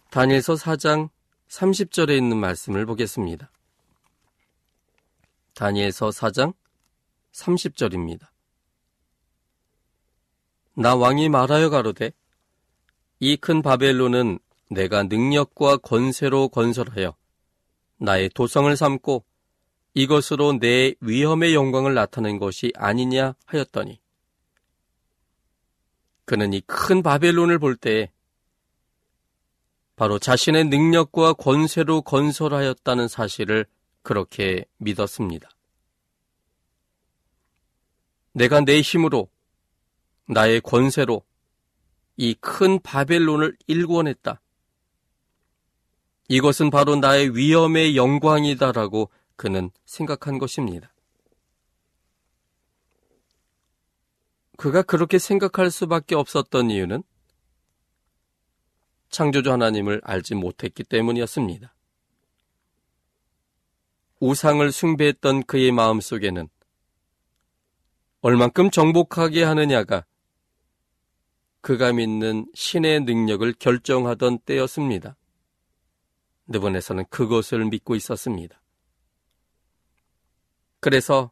다니엘서 0.10 0.56
4장 0.56 1.10
30절에 1.50 2.18
있는 2.18 2.38
말씀을 2.38 2.86
보겠습니다. 2.86 3.52
다니엘서 5.54 6.10
4장 6.10 6.54
30절입니다. 7.34 8.28
나 10.76 10.96
왕이 10.96 11.30
말하여 11.30 11.70
가로되 11.70 12.12
이 13.20 13.38
큰 13.38 13.62
바벨론은 13.62 14.40
내가 14.72 15.04
능력과 15.04 15.78
권세로 15.78 16.48
건설하여 16.50 17.16
나의 17.98 18.30
도성을 18.30 18.76
삼고 18.76 19.24
이것으로 19.94 20.58
내 20.60 20.96
위험의 21.02 21.54
영광을 21.54 21.94
나타낸 21.94 22.40
것이 22.40 22.72
아니냐 22.76 23.36
하였더니 23.46 24.00
그는 26.26 26.54
이 26.54 26.62
큰 26.62 27.04
바벨론을 27.04 27.60
볼 27.60 27.76
때에 27.76 28.10
바로 29.98 30.18
자신의 30.18 30.66
능력과 30.66 31.34
권세로 31.34 32.02
건설하였다는 32.02 33.08
사실을 33.08 33.68
그렇게 34.02 34.66
믿었습니다. 34.78 35.51
내가 38.34 38.62
내 38.62 38.82
힘으로 38.82 39.30
나의 40.28 40.62
권세로 40.62 41.24
이 42.18 42.36
큰 42.36 42.80
바벨론을 42.80 43.58
일궈냈다. 43.68 44.42
이것은 46.28 46.70
바로 46.70 46.96
나의 46.96 47.36
위엄의 47.36 47.98
영광이다라고 47.98 49.10
그는 49.36 49.72
생각한 49.86 50.38
것입니다. 50.38 50.94
그가 54.58 54.84
그렇게 54.84 55.18
생각할 55.18 55.72
수밖에 55.72 56.16
없었던 56.16 56.70
이유는 56.70 57.04
창조주 59.10 59.52
하나님을 59.52 60.02
알지 60.04 60.36
못했기 60.36 60.84
때문이었습니다. 60.84 61.74
우상을 64.20 64.72
숭배했던 64.72 65.44
그의 65.44 65.72
마음 65.72 66.00
속에는 66.00 66.48
얼만큼 68.22 68.70
정복하게 68.70 69.44
하느냐가 69.44 70.06
그가 71.62 71.94
믿는 71.94 72.48
신의 72.54 73.02
능력을 73.02 73.52
결정하던 73.54 74.40
때였습니다. 74.40 75.16
느번에서는 76.48 77.06
그것을 77.10 77.66
믿고 77.66 77.96
있었습니다. 77.96 78.62
그래서 80.80 81.32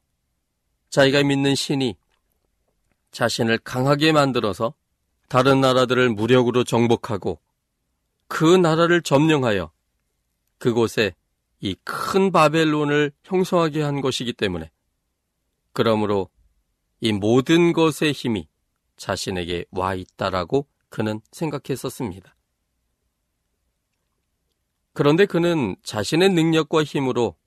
자기가 0.90 1.24
믿는 1.24 1.56
신이 1.56 1.98
자신을 3.12 3.60
강하게 3.60 4.12
만들어서 4.12 4.74
다른 5.28 5.62
나라들을 5.62 6.10
무력으로 6.10 6.64
정복하고 6.64 7.40
그 8.28 8.56
나라를 8.56 9.02
점령하여 9.02 9.72
그곳에 10.58 11.16
이 11.62 11.76
큰 11.84 12.32
바벨론을 12.32 13.12
형성하게 13.24 13.82
한 13.82 14.02
것이기 14.02 14.34
때문에 14.34 14.72
그러므로 15.74 16.30
이 17.02 17.12
모든 17.14 17.74
것의 17.74 18.12
힘이 18.14 18.48
자신에게 18.98 19.66
와 19.72 19.96
있다라고 19.96 20.68
그는 20.90 21.22
생각했었습니다. 21.32 22.36
그런데 24.94 25.26
그는 25.26 25.76
자신의 25.84 26.30
능력과 26.30 26.84
힘으로 26.84 27.38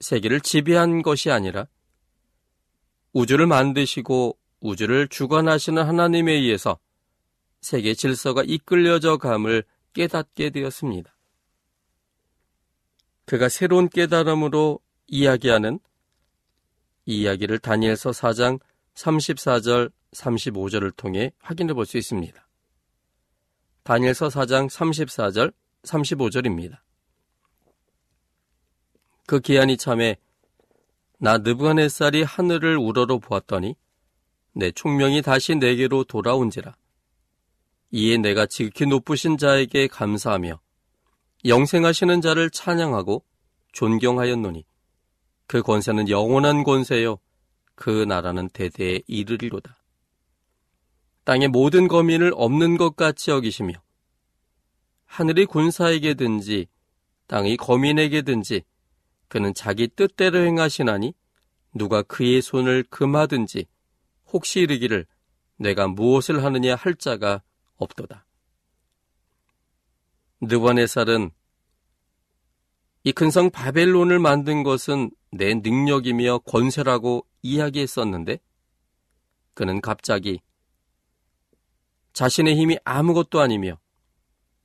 세계를 0.00 0.40
지배한 0.40 1.02
것이 1.02 1.30
아니라 1.30 1.66
우주를 3.12 3.46
만드시고 3.46 4.38
우주를 4.60 5.08
주관하시는 5.08 5.82
하나님에 5.82 6.32
의해서 6.32 6.78
세계 7.60 7.94
질서가 7.94 8.44
이끌려져 8.44 9.16
감을 9.18 9.64
깨닫게 9.92 10.50
되었습니다. 10.50 11.14
그가 13.24 13.48
새로운 13.48 13.88
깨달음으로 13.88 14.80
이야기하는 15.06 15.80
이 17.08 17.22
이야기를 17.22 17.58
다니엘서 17.60 18.10
4장 18.10 18.60
34절 18.94 19.90
35절을 20.12 20.94
통해 20.94 21.32
확인해 21.38 21.72
볼 21.72 21.86
수 21.86 21.96
있습니다. 21.96 22.46
다니엘서 23.82 24.28
4장 24.28 24.68
34절 24.68 25.54
35절입니다. 25.84 26.80
그 29.26 29.40
기한이 29.40 29.78
참에 29.78 30.18
나 31.18 31.38
느부갓네살이 31.38 32.24
하늘을 32.24 32.76
우러러 32.76 33.18
보았더니 33.18 33.74
내 34.52 34.70
총명이 34.70 35.22
다시 35.22 35.54
내게로 35.54 36.04
돌아온지라 36.04 36.76
이에 37.92 38.18
내가 38.18 38.44
지극히 38.44 38.84
높으신 38.84 39.38
자에게 39.38 39.86
감사하며 39.86 40.60
영생하시는 41.46 42.20
자를 42.20 42.50
찬양하고 42.50 43.24
존경하였노니 43.72 44.66
그 45.48 45.62
권세는 45.62 46.08
영원한 46.10 46.62
권세요 46.62 47.18
그 47.74 48.04
나라는 48.04 48.50
대대에 48.50 49.00
이르리로다. 49.06 49.76
땅의 51.24 51.48
모든 51.48 51.88
거민을 51.88 52.32
없는 52.34 52.76
것 52.76 52.96
같이 52.96 53.30
여기시며 53.30 53.72
하늘의 55.06 55.46
군사에게든지 55.46 56.66
땅의 57.26 57.56
거민에게든지 57.56 58.62
그는 59.28 59.54
자기 59.54 59.88
뜻대로 59.88 60.38
행하시나니 60.38 61.14
누가 61.74 62.02
그의 62.02 62.42
손을 62.42 62.84
금하든지 62.90 63.66
혹시 64.32 64.60
이르기를 64.60 65.06
내가 65.56 65.88
무엇을 65.88 66.44
하느냐 66.44 66.74
할 66.74 66.94
자가 66.94 67.42
없도다. 67.76 68.26
느바네살은 70.42 71.30
이큰성 73.08 73.48
바벨론을 73.48 74.18
만든 74.18 74.62
것은 74.62 75.10
내 75.30 75.54
능력이며 75.54 76.40
권세라고 76.40 77.24
이야기했었는데 77.40 78.38
그는 79.54 79.80
갑자기 79.80 80.42
자신의 82.12 82.54
힘이 82.56 82.76
아무것도 82.84 83.40
아니며 83.40 83.78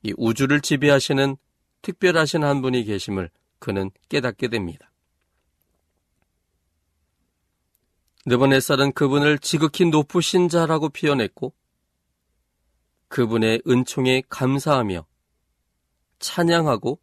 이 0.02 0.12
우주를 0.18 0.60
지배하시는 0.60 1.38
특별하신 1.80 2.44
한 2.44 2.60
분이 2.60 2.84
계심을 2.84 3.30
그는 3.60 3.90
깨닫게 4.10 4.48
됩니다. 4.48 4.92
느보네살은 8.26 8.92
그분을 8.92 9.38
지극히 9.38 9.86
높으신 9.86 10.50
자라고 10.50 10.90
표현했고 10.90 11.54
그분의 13.08 13.62
은총에 13.66 14.22
감사하며 14.28 15.06
찬양하고 16.18 17.00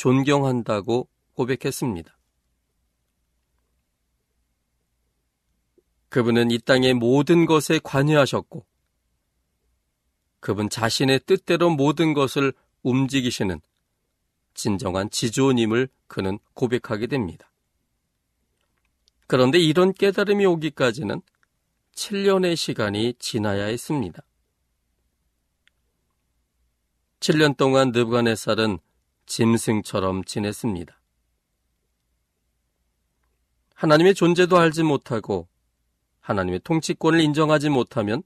존경한다고 0.00 1.10
고백했습니다. 1.34 2.16
그분은 6.08 6.50
이 6.50 6.58
땅의 6.58 6.94
모든 6.94 7.44
것에 7.44 7.78
관여하셨고 7.84 8.64
그분 10.40 10.70
자신의 10.70 11.20
뜻대로 11.26 11.68
모든 11.68 12.14
것을 12.14 12.54
움직이시는 12.82 13.60
진정한 14.54 15.10
지조님을 15.10 15.90
그는 16.06 16.38
고백하게 16.54 17.06
됩니다. 17.06 17.52
그런데 19.26 19.58
이런 19.58 19.92
깨달음이 19.92 20.46
오기까지는 20.46 21.20
7년의 21.94 22.56
시간이 22.56 23.16
지나야 23.18 23.66
했습니다. 23.66 24.22
7년 27.20 27.58
동안 27.58 27.92
느부갓네살은 27.92 28.78
짐승처럼 29.30 30.24
지냈습니다. 30.24 31.00
하나님의 33.76 34.14
존재도 34.14 34.58
알지 34.58 34.82
못하고 34.82 35.48
하나님의 36.18 36.60
통치권을 36.64 37.20
인정하지 37.20 37.68
못하면 37.68 38.24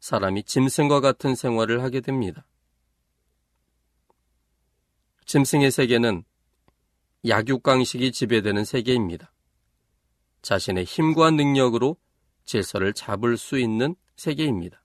사람이 0.00 0.44
짐승과 0.44 1.00
같은 1.00 1.34
생활을 1.34 1.82
하게 1.82 2.00
됩니다. 2.00 2.46
짐승의 5.24 5.70
세계는 5.70 6.24
약육강식이 7.26 8.12
지배되는 8.12 8.66
세계입니다. 8.66 9.32
자신의 10.42 10.84
힘과 10.84 11.30
능력으로 11.30 11.96
질서를 12.44 12.92
잡을 12.92 13.38
수 13.38 13.58
있는 13.58 13.96
세계입니다. 14.16 14.82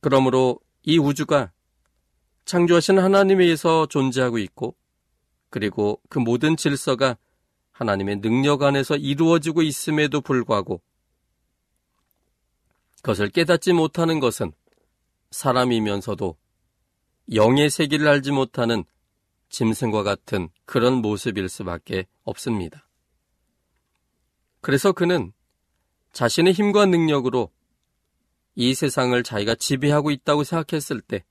그러므로 0.00 0.60
이 0.84 0.98
우주가 0.98 1.53
창조하신 2.44 2.98
하나님에 2.98 3.44
의해서 3.44 3.86
존재하고 3.86 4.38
있고 4.38 4.76
그리고 5.50 6.00
그 6.08 6.18
모든 6.18 6.56
질서가 6.56 7.16
하나님의 7.72 8.20
능력 8.20 8.62
안에서 8.62 8.96
이루어지고 8.96 9.62
있음에도 9.62 10.20
불구하고 10.20 10.80
그것을 12.96 13.28
깨닫지 13.28 13.72
못하는 13.72 14.20
것은 14.20 14.52
사람이면서도 15.30 16.36
영의 17.34 17.70
세계를 17.70 18.08
알지 18.08 18.32
못하는 18.32 18.84
짐승과 19.48 20.02
같은 20.02 20.48
그런 20.64 20.94
모습일 20.94 21.48
수밖에 21.48 22.06
없습니다. 22.24 22.88
그래서 24.60 24.92
그는 24.92 25.32
자신의 26.12 26.52
힘과 26.52 26.86
능력으로 26.86 27.50
이 28.54 28.74
세상을 28.74 29.20
자기가 29.22 29.56
지배하고 29.56 30.10
있다고 30.10 30.44
생각했을 30.44 31.00
때 31.00 31.24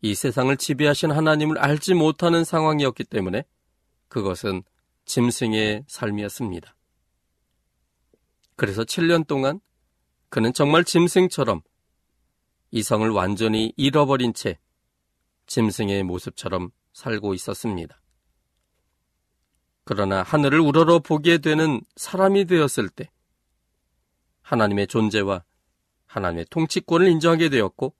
이 0.00 0.14
세상을 0.14 0.56
지배하신 0.56 1.10
하나님을 1.10 1.58
알지 1.58 1.94
못하는 1.94 2.44
상황이었기 2.44 3.04
때문에 3.04 3.44
그것은 4.08 4.62
짐승의 5.04 5.84
삶이었습니다. 5.88 6.74
그래서 8.56 8.82
7년 8.82 9.26
동안 9.26 9.60
그는 10.28 10.52
정말 10.52 10.84
짐승처럼 10.84 11.62
이성을 12.70 13.08
완전히 13.10 13.72
잃어버린 13.76 14.34
채 14.34 14.58
짐승의 15.46 16.02
모습처럼 16.02 16.70
살고 16.92 17.34
있었습니다. 17.34 18.00
그러나 19.84 20.22
하늘을 20.22 20.60
우러러 20.60 20.98
보게 20.98 21.38
되는 21.38 21.80
사람이 21.96 22.44
되었을 22.44 22.90
때 22.90 23.10
하나님의 24.42 24.86
존재와 24.86 25.44
하나님의 26.06 26.46
통치권을 26.50 27.08
인정하게 27.08 27.48
되었고 27.48 27.94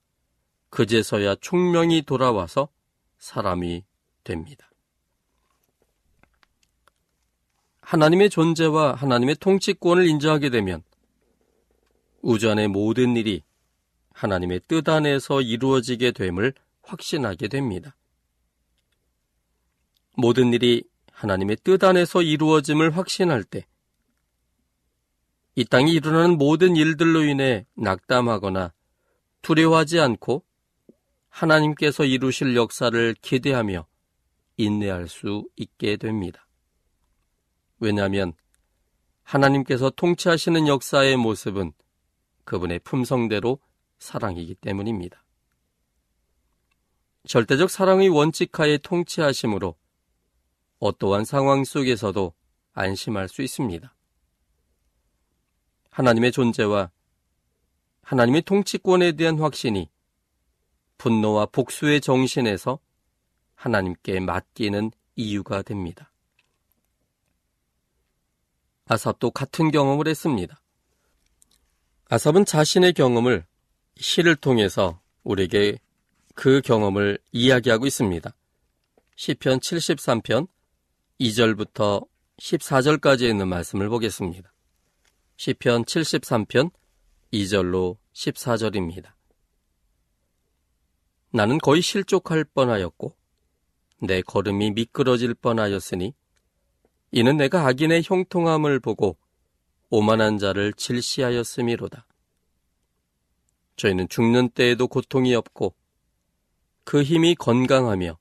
그제서야 0.70 1.36
총명이 1.36 2.02
돌아와서 2.02 2.68
사람이 3.18 3.84
됩니다. 4.24 4.70
하나님의 7.80 8.28
존재와 8.28 8.94
하나님의 8.94 9.36
통치권을 9.36 10.06
인정하게 10.06 10.50
되면 10.50 10.82
우주 12.20 12.50
안의 12.50 12.68
모든 12.68 13.16
일이 13.16 13.42
하나님의 14.12 14.60
뜻 14.68 14.88
안에서 14.88 15.40
이루어지게 15.40 16.12
됨을 16.12 16.52
확신하게 16.82 17.48
됩니다. 17.48 17.96
모든 20.16 20.52
일이 20.52 20.82
하나님의 21.12 21.58
뜻 21.62 21.82
안에서 21.84 22.22
이루어짐을 22.22 22.96
확신할 22.96 23.44
때, 23.44 23.66
이 25.54 25.64
땅이 25.64 25.92
일어나는 25.92 26.38
모든 26.38 26.76
일들로 26.76 27.24
인해 27.24 27.66
낙담하거나 27.74 28.72
두려워하지 29.42 30.00
않고 30.00 30.44
하나님께서 31.38 32.04
이루실 32.04 32.56
역사를 32.56 33.14
기대하며 33.22 33.86
인내할 34.56 35.06
수 35.08 35.48
있게 35.54 35.96
됩니다. 35.96 36.48
왜냐하면 37.78 38.32
하나님께서 39.22 39.90
통치하시는 39.90 40.66
역사의 40.66 41.16
모습은 41.16 41.72
그분의 42.44 42.80
품성대로 42.80 43.60
사랑이기 44.00 44.56
때문입니다. 44.56 45.24
절대적 47.26 47.70
사랑의 47.70 48.08
원칙하에 48.08 48.78
통치하심으로 48.78 49.76
어떠한 50.80 51.24
상황 51.24 51.62
속에서도 51.62 52.34
안심할 52.72 53.28
수 53.28 53.42
있습니다. 53.42 53.94
하나님의 55.90 56.32
존재와 56.32 56.90
하나님의 58.02 58.42
통치권에 58.42 59.12
대한 59.12 59.38
확신이 59.38 59.88
분노와 60.98 61.46
복수의 61.46 62.00
정신에서 62.00 62.78
하나님께 63.54 64.20
맡기는 64.20 64.90
이유가 65.16 65.62
됩니다. 65.62 66.12
아삽도 68.86 69.30
같은 69.30 69.70
경험을 69.70 70.08
했습니다. 70.08 70.60
아삽은 72.10 72.44
자신의 72.44 72.94
경험을 72.94 73.44
시를 73.96 74.36
통해서 74.36 75.00
우리에게 75.24 75.78
그 76.34 76.60
경험을 76.62 77.18
이야기하고 77.32 77.86
있습니다. 77.86 78.34
시편 79.16 79.58
73편 79.58 80.48
2절부터 81.20 82.06
14절까지 82.38 83.28
있는 83.28 83.48
말씀을 83.48 83.88
보겠습니다. 83.88 84.52
시편 85.36 85.84
73편 85.84 86.70
2절로 87.32 87.98
14절입니다. 88.14 89.17
나는 91.30 91.58
거의 91.58 91.82
실족할 91.82 92.44
뻔하였고 92.44 93.16
내 94.00 94.22
걸음이 94.22 94.70
미끄러질 94.70 95.34
뻔하였으니 95.34 96.14
이는 97.10 97.36
내가 97.36 97.66
악인의 97.66 98.02
형통함을 98.04 98.80
보고 98.80 99.16
오만한 99.90 100.38
자를 100.38 100.72
질시하였음이로다. 100.74 102.06
저희는 103.76 104.08
죽는 104.08 104.50
때에도 104.50 104.88
고통이 104.88 105.34
없고 105.34 105.74
그 106.84 107.02
힘이 107.02 107.34
건강하며 107.34 108.18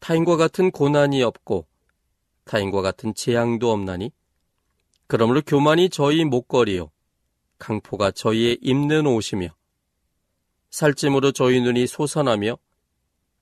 타인과 0.00 0.36
같은 0.36 0.70
고난이 0.70 1.22
없고 1.22 1.66
타인과 2.44 2.82
같은 2.82 3.14
재앙도 3.14 3.70
없나니 3.70 4.12
그러므로 5.06 5.40
교만이 5.42 5.88
저희 5.90 6.24
목걸이요 6.24 6.90
강포가 7.58 8.10
저희의 8.10 8.58
입는 8.60 9.06
옷이며 9.06 9.48
살찜으로 10.74 11.30
저희 11.30 11.60
눈이 11.60 11.86
솟아나며 11.86 12.58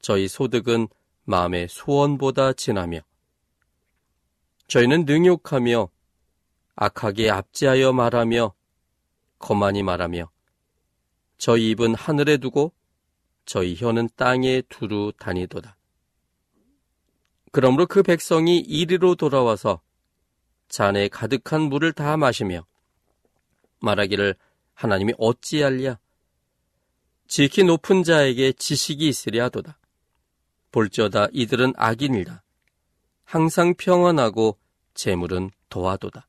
저희 0.03 0.29
소득은 0.29 0.88
마음의 1.25 1.68
소원보다 1.71 2.53
진하며 2.53 3.01
저희는 4.68 5.07
능욕하며 5.07 5.88
악하게 6.77 7.31
압제하여 7.31 7.95
말하며 7.95 8.53
거만히 9.38 9.83
말하며 9.83 10.31
저희 11.38 11.71
입은 11.71 11.95
하늘에 11.95 12.37
두고 12.37 12.75
저희 13.47 13.77
혀는 13.77 14.11
땅에 14.14 14.61
두루 14.68 15.14
다니도다. 15.18 15.79
그러므로 17.51 17.87
그 17.87 18.03
백성이 18.03 18.59
이리로 18.59 19.14
돌아와서 19.14 19.81
잔에 20.68 21.09
가득한 21.09 21.62
물을 21.62 21.95
다 21.95 22.18
마시며 22.18 22.66
말하기를 23.81 24.35
하나님이 24.75 25.14
어찌할랴 25.16 25.99
지키 27.35 27.64
높은 27.64 28.03
자에게 28.03 28.53
지식이 28.53 29.09
있으랴 29.09 29.45
하도다. 29.45 29.79
볼지어다 30.71 31.29
이들은 31.33 31.73
악인이다. 31.79 32.42
항상 33.25 33.73
평안하고 33.73 34.59
재물은 34.92 35.51
도하도다. 35.71 36.29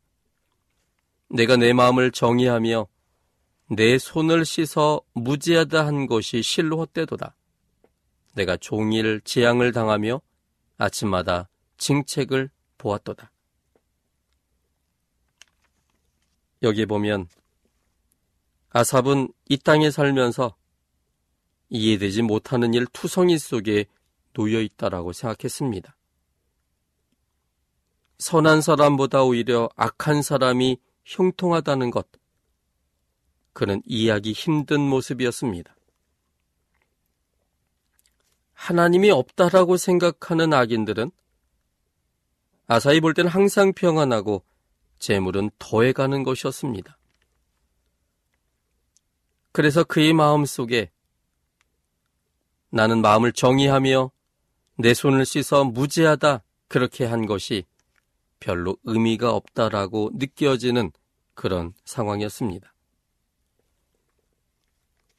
내가 1.27 1.57
내 1.57 1.73
마음을 1.73 2.09
정의하며 2.09 2.87
내 3.71 3.97
손을 3.97 4.45
씻어 4.45 5.01
무지하다 5.11 5.85
한 5.85 6.07
것이 6.07 6.41
실로 6.41 6.77
헛되도다. 6.77 7.35
내가 8.35 8.55
종일 8.55 9.19
재앙을 9.25 9.73
당하며 9.73 10.21
아침마다 10.77 11.49
징책을 11.79 12.49
보았도다. 12.77 13.29
여기 16.61 16.85
보면 16.85 17.27
아삽은 18.69 19.33
이 19.49 19.57
땅에 19.57 19.91
살면서 19.91 20.55
이해되지 21.73 22.21
못하는 22.21 22.75
일 22.75 22.85
투성이 22.85 23.39
속에 23.39 23.85
놓여 24.33 24.61
있다라고 24.61 25.11
생각했습니다. 25.11 25.97
선한 28.19 28.61
사람보다 28.61 29.23
오히려 29.23 29.69
악한 29.75 30.21
사람이 30.21 30.77
형통하다는 31.03 31.89
것. 31.89 32.07
그는 33.53 33.81
이해하기 33.85 34.33
힘든 34.33 34.81
모습이었습니다. 34.81 35.75
하나님이 38.53 39.09
없다라고 39.09 39.77
생각하는 39.77 40.53
악인들은 40.53 41.11
아사히 42.67 43.01
볼 43.01 43.15
때는 43.15 43.29
항상 43.31 43.73
평안하고 43.73 44.43
재물은 44.99 45.49
더해가는 45.57 46.23
것이었습니다. 46.23 46.97
그래서 49.51 49.83
그의 49.83 50.13
마음 50.13 50.45
속에 50.45 50.92
나는 52.73 53.03
마음을 53.03 53.31
정의하며 53.31 54.09
내 54.77 54.95
손을 54.95 55.27
씻어 55.27 55.63
무죄하다 55.63 56.41
그렇게 56.67 57.05
한 57.05 57.27
것이 57.27 57.65
별로 58.39 58.77
의미가 58.83 59.31
없다라고 59.31 60.09
느껴지는 60.15 60.91
그런 61.35 61.75
상황이었습니다. 61.85 62.73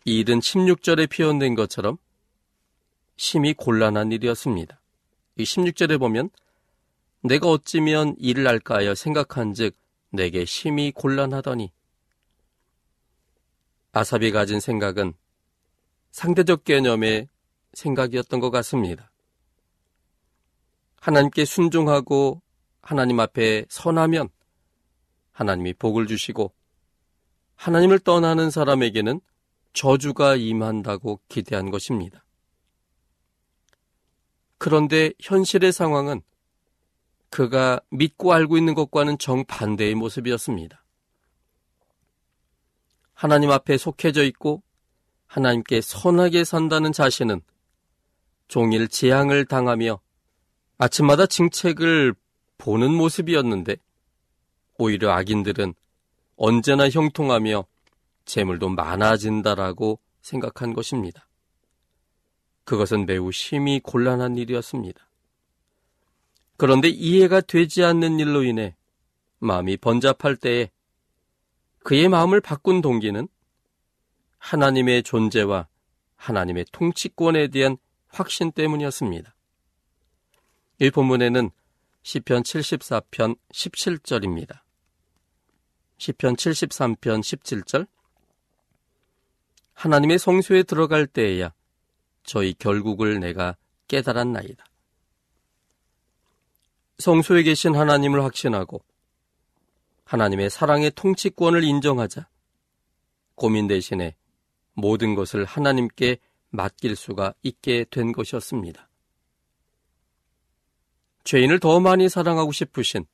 이 0.04 0.18
일은 0.18 0.40
16절에 0.40 1.08
표현된 1.08 1.54
것처럼 1.54 1.96
심히 3.14 3.54
곤란한 3.54 4.10
일이었습니다. 4.10 4.80
이 5.36 5.44
16절에 5.44 6.00
보면 6.00 6.30
내가 7.20 7.48
어찌면 7.48 8.16
일을 8.18 8.48
할까 8.48 8.78
하여 8.78 8.96
생각한 8.96 9.54
즉 9.54 9.76
내게 10.10 10.44
심히 10.44 10.90
곤란하더니 10.90 11.70
아삽이 13.92 14.32
가진 14.32 14.58
생각은 14.58 15.14
상대적 16.10 16.64
개념의 16.64 17.28
생각이었던 17.74 18.40
것 18.40 18.50
같습니다. 18.50 19.10
하나님께 21.00 21.44
순종하고 21.44 22.40
하나님 22.80 23.20
앞에 23.20 23.66
선하면 23.68 24.28
하나님이 25.32 25.74
복을 25.74 26.06
주시고 26.06 26.52
하나님을 27.56 27.98
떠나는 27.98 28.50
사람에게는 28.50 29.20
저주가 29.72 30.36
임한다고 30.36 31.20
기대한 31.28 31.70
것입니다. 31.70 32.24
그런데 34.58 35.12
현실의 35.20 35.72
상황은 35.72 36.22
그가 37.28 37.80
믿고 37.90 38.32
알고 38.32 38.56
있는 38.56 38.74
것과는 38.74 39.18
정반대의 39.18 39.94
모습이었습니다. 39.96 40.84
하나님 43.12 43.50
앞에 43.50 43.76
속해져 43.76 44.24
있고 44.24 44.62
하나님께 45.26 45.80
선하게 45.80 46.44
산다는 46.44 46.92
자신은 46.92 47.40
종일 48.48 48.88
재앙을 48.88 49.44
당하며 49.44 50.00
아침마다 50.78 51.26
징책을 51.26 52.14
보는 52.58 52.92
모습이었는데 52.92 53.76
오히려 54.78 55.12
악인들은 55.12 55.74
언제나 56.36 56.88
형통하며 56.88 57.64
재물도 58.24 58.70
많아진다라고 58.70 60.00
생각한 60.20 60.72
것입니다. 60.72 61.28
그것은 62.64 63.06
매우 63.06 63.30
심히 63.30 63.80
곤란한 63.80 64.36
일이었습니다. 64.36 65.06
그런데 66.56 66.88
이해가 66.88 67.40
되지 67.42 67.84
않는 67.84 68.18
일로 68.18 68.42
인해 68.42 68.74
마음이 69.38 69.76
번잡할 69.76 70.36
때에 70.36 70.70
그의 71.80 72.08
마음을 72.08 72.40
바꾼 72.40 72.80
동기는 72.80 73.28
하나님의 74.38 75.02
존재와 75.02 75.68
하나님의 76.16 76.66
통치권에 76.72 77.48
대한 77.48 77.76
확신 78.14 78.52
때문이었습니다. 78.52 79.34
이 80.80 80.90
본문에는 80.90 81.50
시편 82.02 82.42
74편 82.42 83.36
17절입니다. 83.52 84.60
시편 85.98 86.36
73편 86.36 87.20
17절 87.20 87.86
하나님의 89.72 90.18
성소에 90.18 90.62
들어갈 90.62 91.06
때에야 91.06 91.52
저희 92.22 92.54
결국을 92.54 93.20
내가 93.20 93.56
깨달았나이다. 93.88 94.64
성소에 96.98 97.42
계신 97.42 97.74
하나님을 97.74 98.22
확신하고 98.22 98.84
하나님의 100.04 100.50
사랑의 100.50 100.92
통치권을 100.92 101.64
인정하자 101.64 102.28
고민 103.34 103.66
대신에 103.66 104.14
모든 104.74 105.14
것을 105.14 105.44
하나님께 105.44 106.18
맡길 106.54 106.94
수가 106.94 107.34
있게 107.42 107.84
된 107.90 108.12
것이었습니다. 108.12 108.88
죄인을 111.24 111.58
더 111.58 111.80
많이 111.80 112.08
사랑하고 112.08 112.52
싶으신 112.52 113.06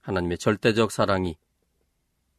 하나님의 0.00 0.38
절대적 0.38 0.92
사랑이 0.92 1.36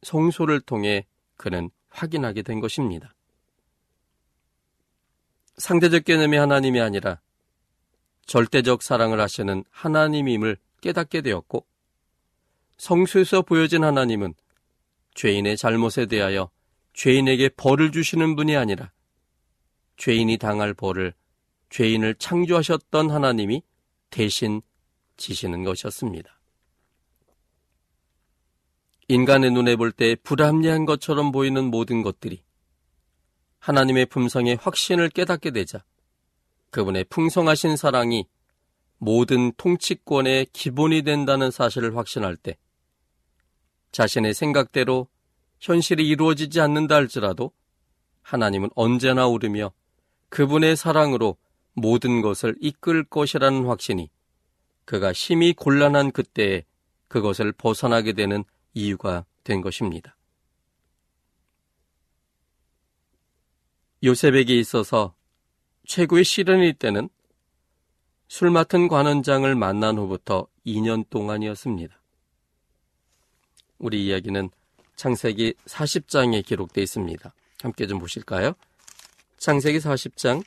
성소를 0.02 0.60
통해 0.60 1.06
그는 1.36 1.70
확인하게 1.90 2.42
된 2.42 2.60
것입니다. 2.60 3.14
상대적 5.58 6.04
개념의 6.04 6.38
하나님이 6.38 6.80
아니라 6.80 7.20
절대적 8.26 8.82
사랑을 8.82 9.20
하시는 9.20 9.62
하나님임을 9.70 10.56
깨닫게 10.80 11.20
되었고 11.20 11.66
성수에서 12.78 13.42
보여진 13.42 13.84
하나님은 13.84 14.34
죄인의 15.14 15.56
잘못에 15.56 16.06
대하여 16.06 16.50
죄인에게 16.94 17.50
벌을 17.50 17.92
주시는 17.92 18.36
분이 18.36 18.56
아니라 18.56 18.92
죄인이 19.96 20.36
당할 20.38 20.74
벌을 20.74 21.14
죄인을 21.70 22.16
창조하셨던 22.16 23.10
하나님이 23.10 23.62
대신 24.10 24.62
지시는 25.16 25.64
것이었습니다. 25.64 26.40
인간의 29.08 29.50
눈에 29.50 29.76
볼 29.76 29.92
때 29.92 30.14
불합리한 30.16 30.86
것처럼 30.86 31.30
보이는 31.30 31.64
모든 31.64 32.02
것들이 32.02 32.42
하나님의 33.58 34.06
품성의 34.06 34.56
확신을 34.60 35.10
깨닫게 35.10 35.50
되자 35.50 35.84
그분의 36.70 37.04
풍성하신 37.04 37.76
사랑이 37.76 38.26
모든 38.98 39.52
통치권의 39.56 40.46
기본이 40.52 41.02
된다는 41.02 41.50
사실을 41.50 41.96
확신할 41.96 42.36
때 42.36 42.56
자신의 43.92 44.34
생각대로 44.34 45.08
현실이 45.60 46.06
이루어지지 46.08 46.60
않는다 46.60 46.94
할지라도 46.94 47.52
하나님은 48.22 48.70
언제나 48.74 49.26
오르며 49.26 49.72
그분의 50.34 50.74
사랑으로 50.74 51.36
모든 51.74 52.20
것을 52.20 52.56
이끌 52.60 53.04
것이라는 53.04 53.66
확신이 53.66 54.10
그가 54.84 55.12
심히 55.12 55.52
곤란한 55.52 56.10
그때에 56.10 56.64
그것을 57.06 57.52
벗어나게 57.52 58.14
되는 58.14 58.42
이유가 58.74 59.24
된 59.44 59.60
것입니다. 59.60 60.16
요셉에게 64.02 64.58
있어서 64.58 65.14
최고의 65.86 66.24
시련일 66.24 66.74
때는 66.74 67.08
술 68.26 68.50
맡은 68.50 68.88
관원장을 68.88 69.54
만난 69.54 69.98
후부터 69.98 70.48
2년 70.66 71.08
동안이었습니다. 71.10 71.96
우리 73.78 74.06
이야기는 74.06 74.50
창세기 74.96 75.54
40장에 75.66 76.44
기록되어 76.44 76.82
있습니다. 76.82 77.32
함께 77.62 77.86
좀 77.86 78.00
보실까요? 78.00 78.54
창세기 79.44 79.76
40장 79.76 80.42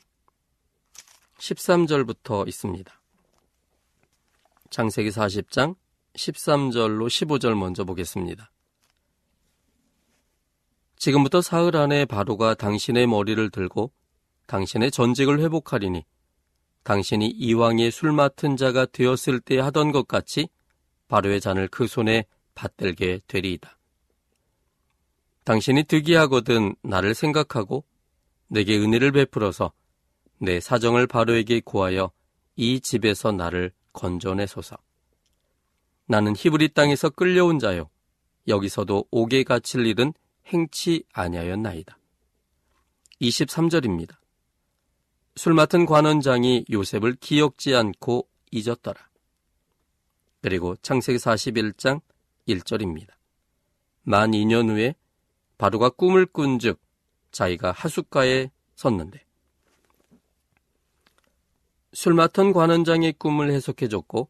13절부터 1.38 2.48
있습니다. 2.48 3.00
창세기 4.70 5.10
40장 5.10 5.76
13절로 6.14 7.06
15절 7.06 7.56
먼저 7.56 7.84
보겠습니다. 7.84 8.50
지금부터 10.96 11.40
사흘 11.40 11.76
안에 11.76 12.06
바로가 12.06 12.54
당신의 12.54 13.06
머리를 13.06 13.50
들고 13.50 13.92
당신의 14.48 14.90
전직을 14.90 15.38
회복하리니 15.42 16.04
당신이 16.82 17.28
이왕의 17.28 17.92
술 17.92 18.10
맡은 18.10 18.56
자가 18.56 18.84
되었을 18.84 19.38
때 19.38 19.60
하던 19.60 19.92
것 19.92 20.08
같이 20.08 20.48
바로의 21.06 21.40
잔을 21.40 21.68
그 21.68 21.86
손에 21.86 22.24
받들게 22.56 23.20
되리이다. 23.28 23.78
당신이 25.44 25.84
득이하거든 25.84 26.74
나를 26.82 27.14
생각하고 27.14 27.84
내게 28.48 28.78
은혜를 28.78 29.12
베풀어서 29.12 29.72
내 30.38 30.60
사정을 30.60 31.06
바로에게 31.06 31.60
구하여 31.60 32.10
이 32.56 32.80
집에서 32.80 33.32
나를 33.32 33.72
건져내소서. 33.92 34.76
나는 36.06 36.34
히브리 36.36 36.70
땅에서 36.70 37.10
끌려온 37.10 37.58
자요. 37.58 37.90
여기서도 38.46 39.04
옥에 39.10 39.44
갇힐 39.44 39.86
일은 39.86 40.12
행치 40.46 41.04
아니하였나이다. 41.12 41.98
23절입니다. 43.20 44.16
술 45.36 45.54
맡은 45.54 45.86
관원장이 45.86 46.64
요셉을 46.70 47.16
기억지 47.20 47.74
않고 47.74 48.26
잊었더라. 48.50 49.08
그리고 50.40 50.76
창세기 50.76 51.18
41장 51.18 52.00
1절입니다. 52.48 53.10
만 54.02 54.30
2년 54.30 54.70
후에 54.70 54.94
바로가 55.58 55.90
꿈을 55.90 56.24
꾼즉 56.26 56.80
자기가 57.38 57.70
하숫가에 57.70 58.50
섰는데 58.74 59.24
술 61.92 62.14
맡은 62.14 62.52
관원장의 62.52 63.12
꿈을 63.12 63.52
해석해줬고 63.52 64.28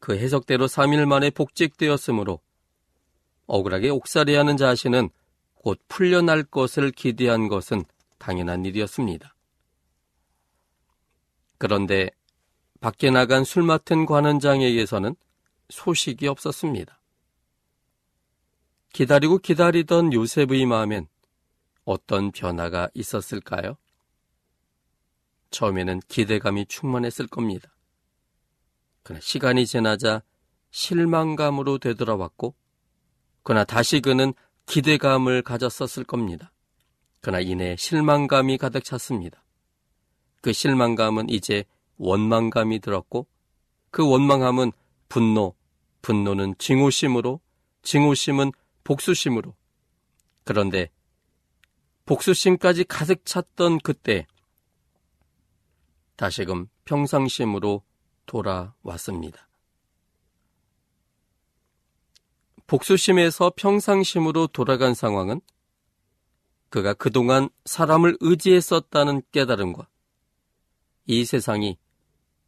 그 0.00 0.18
해석대로 0.18 0.66
3일 0.66 1.06
만에 1.06 1.30
복직되었으므로 1.30 2.40
억울하게 3.46 3.88
옥살이하는 3.88 4.58
자신은 4.58 5.08
곧 5.54 5.80
풀려날 5.88 6.42
것을 6.44 6.90
기대한 6.90 7.48
것은 7.48 7.84
당연한 8.18 8.66
일이었습니다. 8.66 9.34
그런데 11.56 12.10
밖에 12.82 13.10
나간 13.10 13.44
술 13.44 13.62
맡은 13.62 14.04
관원장에게서는 14.04 15.16
소식이 15.70 16.28
없었습니다. 16.28 17.00
기다리고 18.92 19.38
기다리던 19.38 20.12
요셉의 20.12 20.66
마음엔 20.66 21.08
어떤 21.84 22.32
변화가 22.32 22.90
있었을까요? 22.94 23.76
처음에는 25.50 26.00
기대감이 26.08 26.66
충만했을 26.66 27.26
겁니다. 27.26 27.74
그러나 29.02 29.20
시간이 29.20 29.66
지나자 29.66 30.22
실망감으로 30.70 31.78
되돌아왔고, 31.78 32.54
그러나 33.42 33.64
다시 33.64 34.00
그는 34.00 34.34
기대감을 34.66 35.42
가졌었을 35.42 36.04
겁니다. 36.04 36.50
그러나 37.20 37.40
이내 37.40 37.76
실망감이 37.76 38.58
가득 38.58 38.82
찼습니다. 38.82 39.44
그 40.40 40.52
실망감은 40.52 41.28
이제 41.28 41.64
원망감이 41.98 42.80
들었고, 42.80 43.26
그 43.90 44.08
원망함은 44.08 44.72
분노, 45.08 45.54
분노는 46.02 46.56
증오심으로, 46.58 47.40
증오심은 47.82 48.52
복수심으로. 48.82 49.54
그런데 50.42 50.90
복수심까지 52.04 52.84
가득 52.84 53.24
찼던 53.24 53.78
그때 53.78 54.26
다시금 56.16 56.68
평상심으로 56.84 57.82
돌아왔습니다. 58.26 59.48
복수심에서 62.66 63.52
평상심으로 63.56 64.48
돌아간 64.48 64.94
상황은 64.94 65.40
그가 66.68 66.92
그동안 66.92 67.48
사람을 67.64 68.16
의지했었다는 68.20 69.22
깨달음과 69.32 69.88
이 71.06 71.24
세상이 71.24 71.78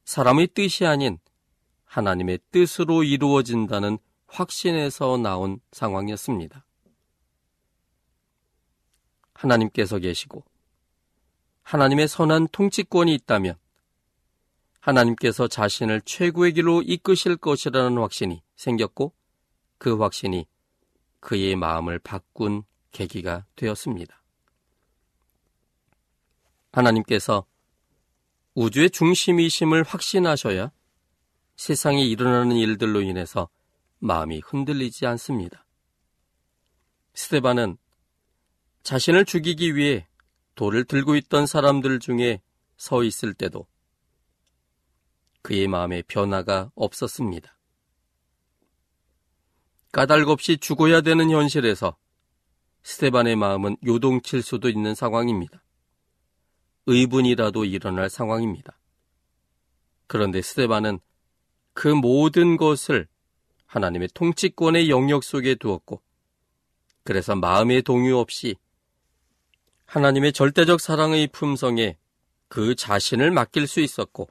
사람의 0.04 0.48
뜻이 0.48 0.84
아닌 0.86 1.18
하나님의 1.84 2.40
뜻으로 2.50 3.04
이루어진다는 3.04 3.98
확신에서 4.26 5.16
나온 5.18 5.60
상황이었습니다. 5.72 6.65
하나님께서 9.36 9.98
계시고 9.98 10.44
하나님의 11.62 12.08
선한 12.08 12.48
통치권이 12.52 13.14
있다면 13.14 13.56
하나님께서 14.80 15.48
자신을 15.48 16.00
최고의 16.02 16.52
길로 16.52 16.80
이끄실 16.82 17.36
것이라는 17.36 17.98
확신이 17.98 18.42
생겼고 18.54 19.12
그 19.78 19.96
확신이 19.98 20.46
그의 21.20 21.56
마음을 21.56 21.98
바꾼 21.98 22.62
계기가 22.92 23.46
되었습니다. 23.56 24.22
하나님께서 26.72 27.46
우주의 28.54 28.90
중심이심을 28.90 29.82
확신하셔야 29.82 30.70
세상에 31.56 32.04
일어나는 32.04 32.54
일들로 32.56 33.00
인해서 33.00 33.48
마음이 33.98 34.40
흔들리지 34.44 35.06
않습니다. 35.06 35.66
스테반은 37.14 37.76
자신을 38.86 39.24
죽이기 39.24 39.74
위해 39.74 40.06
돌을 40.54 40.84
들고 40.84 41.16
있던 41.16 41.48
사람들 41.48 41.98
중에 41.98 42.40
서 42.76 43.02
있을 43.02 43.34
때도 43.34 43.66
그의 45.42 45.66
마음에 45.66 46.02
변화가 46.02 46.70
없었습니다. 46.76 47.58
까닭 49.90 50.28
없이 50.28 50.56
죽어야 50.58 51.00
되는 51.00 51.30
현실에서 51.30 51.96
스테반의 52.84 53.34
마음은 53.34 53.76
요동칠 53.84 54.40
수도 54.40 54.68
있는 54.68 54.94
상황입니다. 54.94 55.64
의분이라도 56.86 57.64
일어날 57.64 58.08
상황입니다. 58.08 58.78
그런데 60.06 60.40
스테반은 60.40 61.00
그 61.72 61.88
모든 61.88 62.56
것을 62.56 63.08
하나님의 63.66 64.10
통치권의 64.14 64.90
영역 64.90 65.24
속에 65.24 65.56
두었고, 65.56 66.00
그래서 67.02 67.34
마음의 67.34 67.82
동요 67.82 68.18
없이 68.18 68.54
하나님의 69.86 70.32
절대적 70.32 70.80
사랑의 70.80 71.28
품성에 71.28 71.96
그 72.48 72.74
자신을 72.74 73.30
맡길 73.30 73.66
수 73.66 73.80
있었고, 73.80 74.28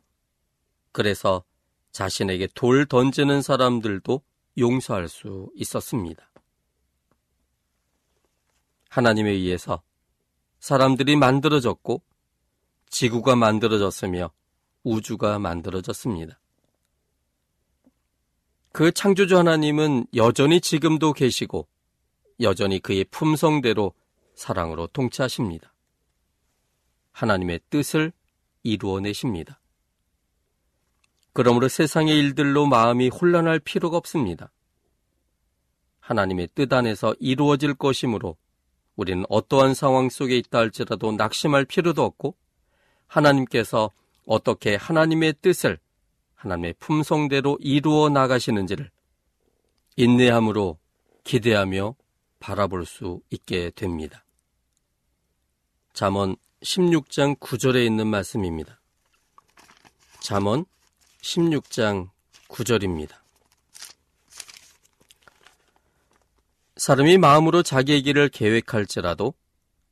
그래서 0.92 1.44
자신에게 1.92 2.48
돌 2.54 2.86
던지는 2.86 3.42
사람들도 3.42 4.22
용서할 4.58 5.10
수 5.10 5.50
있었습니다. 5.56 6.30
하나님에 8.90 9.32
의해서 9.32 9.82
사람들이 10.60 11.16
만들어졌고, 11.16 12.02
지구가 12.90 13.36
만들어졌으며 13.36 14.32
우주가 14.84 15.40
만들어졌습니다. 15.40 16.40
그 18.72 18.92
창조주 18.92 19.38
하나님은 19.38 20.06
여전히 20.16 20.60
지금도 20.60 21.14
계시고 21.14 21.68
여전히 22.42 22.80
그의 22.80 23.06
품성대로 23.06 23.94
사랑으로 24.36 24.88
통치하십니다. 24.88 25.74
하나님의 27.12 27.62
뜻을 27.70 28.12
이루어내십니다. 28.64 29.60
그러므로 31.34 31.68
세상의 31.68 32.18
일들로 32.18 32.66
마음이 32.66 33.10
혼란할 33.10 33.60
필요가 33.60 33.98
없습니다. 33.98 34.52
하나님의 36.00 36.50
뜻 36.54 36.72
안에서 36.72 37.16
이루어질 37.20 37.74
것이므로 37.74 38.38
우리는 38.96 39.26
어떠한 39.30 39.74
상황 39.74 40.10
속에 40.10 40.38
있다 40.38 40.60
할지라도 40.60 41.12
낙심할 41.12 41.66
필요도 41.66 42.04
없고 42.04 42.36
하나님께서 43.08 43.92
어떻게 44.26 44.76
하나님의 44.76 45.36
뜻을 45.42 45.80
하나님의 46.36 46.76
품성대로 46.80 47.58
이루어 47.60 48.10
나가시는지를 48.10 48.92
인내함으로 49.98 50.78
기대하며 51.24 51.96
바라볼 52.40 52.86
수 52.86 53.22
있게 53.30 53.72
됩니다. 53.72 54.25
잠언 55.96 56.36
16장 56.62 57.40
9절에 57.40 57.86
있는 57.86 58.08
말씀입니다. 58.08 58.82
잠언 60.20 60.66
16장 61.22 62.10
9절입니다. 62.50 63.16
사람이 66.76 67.18
마음으로 67.18 67.64
자기의 67.64 68.02
길을 68.02 68.28
계획할지라도 68.28 69.36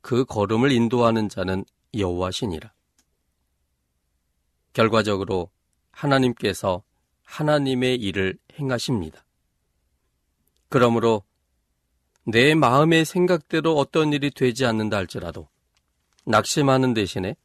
그 0.02 0.26
걸음을 0.26 0.72
인도하는 0.72 1.30
자는 1.30 1.64
여호와시니라. 1.96 2.70
결과적으로 4.74 5.50
하나님께서 5.90 6.82
하나님의 7.22 7.96
일을 7.96 8.36
행하십니다. 8.58 9.24
그러므로 10.68 11.24
내 12.24 12.54
마음의 12.54 13.06
생각대로 13.06 13.78
어떤 13.78 14.12
일이 14.12 14.30
되지 14.30 14.66
않는다 14.66 14.98
할지라도 14.98 15.48
낙심하는 16.24 16.94
대신에 16.94 17.36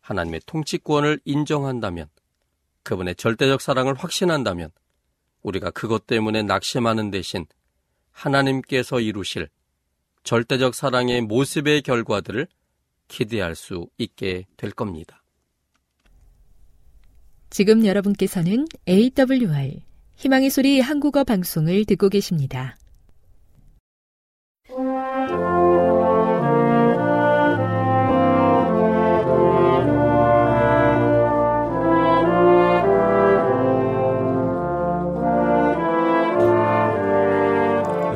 하나님의 0.00 0.40
통치권을 0.46 1.20
인정한다면, 1.24 2.08
그분의 2.82 3.16
절대적 3.16 3.60
사랑을 3.60 3.94
확신한다면, 3.94 4.70
우리가 5.42 5.70
그것 5.70 6.06
때문에 6.06 6.42
낙심하는 6.42 7.10
대신 7.10 7.46
하나님께서 8.10 9.00
이루실 9.00 9.48
절대적 10.24 10.74
사랑의 10.74 11.20
모습의 11.22 11.82
결과들을 11.82 12.48
기대할 13.08 13.54
수 13.54 13.88
있게 13.98 14.46
될 14.56 14.72
겁니다. 14.72 15.22
지금 17.50 17.86
여러분께서는 17.86 18.66
AWR 18.88 19.82
희망의 20.16 20.50
소리 20.50 20.80
한국어 20.80 21.24
방송을 21.24 21.84
듣고 21.84 22.08
계십니다. 22.08 22.76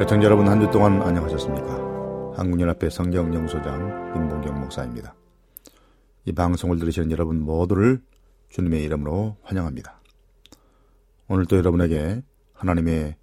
애청자 0.00 0.24
여러분 0.24 0.48
한 0.48 0.58
주 0.58 0.70
동안 0.70 1.02
안녕하셨습니까? 1.02 2.34
한국연합회 2.34 2.88
성경영소장 2.88 4.14
임봉경 4.16 4.58
목사입니다. 4.58 5.14
이 6.24 6.32
방송을 6.32 6.78
들으시는 6.78 7.10
여러분 7.10 7.40
모두를 7.42 8.00
주님의 8.48 8.82
이름으로 8.84 9.36
환영합니다. 9.42 10.00
오늘도 11.28 11.58
여러분에게 11.58 12.22
하나님의 12.54 13.16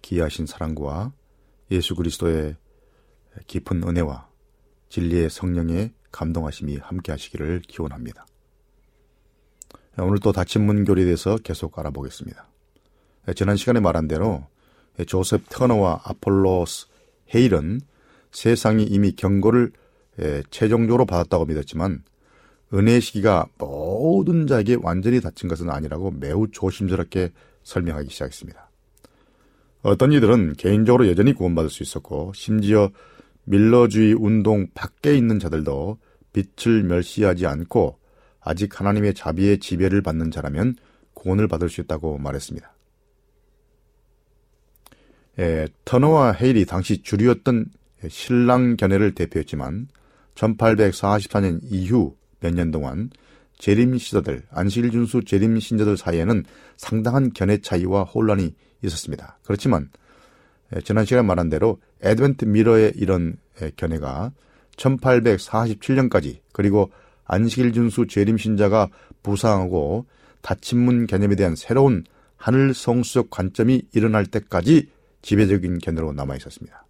기이하신 0.00 0.46
사랑과 0.46 1.12
예수 1.70 1.94
그리스도의 1.94 2.56
깊은 3.46 3.82
은혜와 3.82 4.30
진리의 4.88 5.28
성령의 5.28 5.92
감동하심이 6.10 6.78
함께 6.78 7.12
하시기를 7.12 7.60
기원합니다. 7.68 8.26
오늘 9.98 10.20
또 10.20 10.32
닫힌 10.32 10.64
문 10.64 10.84
교리에 10.84 11.04
대해서 11.04 11.36
계속 11.36 11.78
알아보겠습니다. 11.78 12.48
지난 13.36 13.56
시간에 13.56 13.78
말한 13.80 14.08
대로 14.08 14.46
조셉 15.06 15.48
터너와 15.48 16.00
아폴로스 16.04 16.86
헤일은 17.34 17.80
세상이 18.30 18.84
이미 18.84 19.12
경고를 19.12 19.72
최종적으로 20.50 21.06
받았다고 21.06 21.46
믿었지만 21.46 22.02
은혜의 22.74 23.00
시기가 23.00 23.46
모든 23.58 24.46
자에게 24.46 24.78
완전히 24.80 25.20
닫힌 25.20 25.48
것은 25.48 25.70
아니라고 25.70 26.10
매우 26.10 26.48
조심스럽게 26.50 27.32
설명하기 27.62 28.08
시작했습니다. 28.10 28.70
어떤 29.82 30.12
이들은 30.12 30.54
개인적으로 30.54 31.08
여전히 31.08 31.32
구원받을 31.34 31.68
수 31.68 31.82
있었고 31.82 32.32
심지어 32.34 32.90
밀러주의 33.44 34.14
운동 34.14 34.68
밖에 34.74 35.16
있는 35.16 35.38
자들도 35.38 35.98
빛을 36.32 36.84
멸시하지 36.84 37.46
않고 37.46 37.98
아직 38.40 38.80
하나님의 38.80 39.14
자비의 39.14 39.58
지배를 39.58 40.00
받는 40.02 40.30
자라면 40.30 40.76
구원을 41.14 41.48
받을 41.48 41.68
수 41.68 41.80
있다고 41.80 42.18
말했습니다. 42.18 42.72
에, 45.38 45.66
터너와 45.84 46.32
헤일이 46.32 46.66
당시 46.66 47.02
주류였던 47.02 47.66
신랑 48.08 48.76
견해를 48.76 49.14
대표했지만 49.14 49.88
1844년 50.34 51.60
이후 51.64 52.16
몇 52.40 52.54
년 52.54 52.70
동안 52.70 53.10
재림 53.58 53.96
시도들, 53.96 54.42
안식일 54.50 54.90
준수 54.90 55.24
재림 55.24 55.60
신자들 55.60 55.96
사이에는 55.96 56.44
상당한 56.76 57.32
견해 57.32 57.58
차이와 57.58 58.02
혼란이 58.02 58.54
있었습니다. 58.82 59.38
그렇지만 59.44 59.88
지난 60.84 61.04
시간에 61.04 61.24
말한 61.24 61.48
대로 61.48 61.78
에드벤트 62.00 62.44
미러의 62.44 62.94
이런 62.96 63.36
견해가 63.76 64.32
1847년까지 64.76 66.38
그리고 66.52 66.90
안식일 67.24 67.72
준수 67.72 68.08
재림 68.08 68.36
신자가 68.36 68.88
부상하고 69.22 70.06
닫힌문 70.40 71.06
개념에 71.06 71.36
대한 71.36 71.54
새로운 71.54 72.02
하늘 72.36 72.74
성수적 72.74 73.30
관점이 73.30 73.82
일어날 73.92 74.26
때까지 74.26 74.88
지배적인 75.22 75.78
견해로 75.78 76.12
남아 76.12 76.36
있었습니다. 76.36 76.86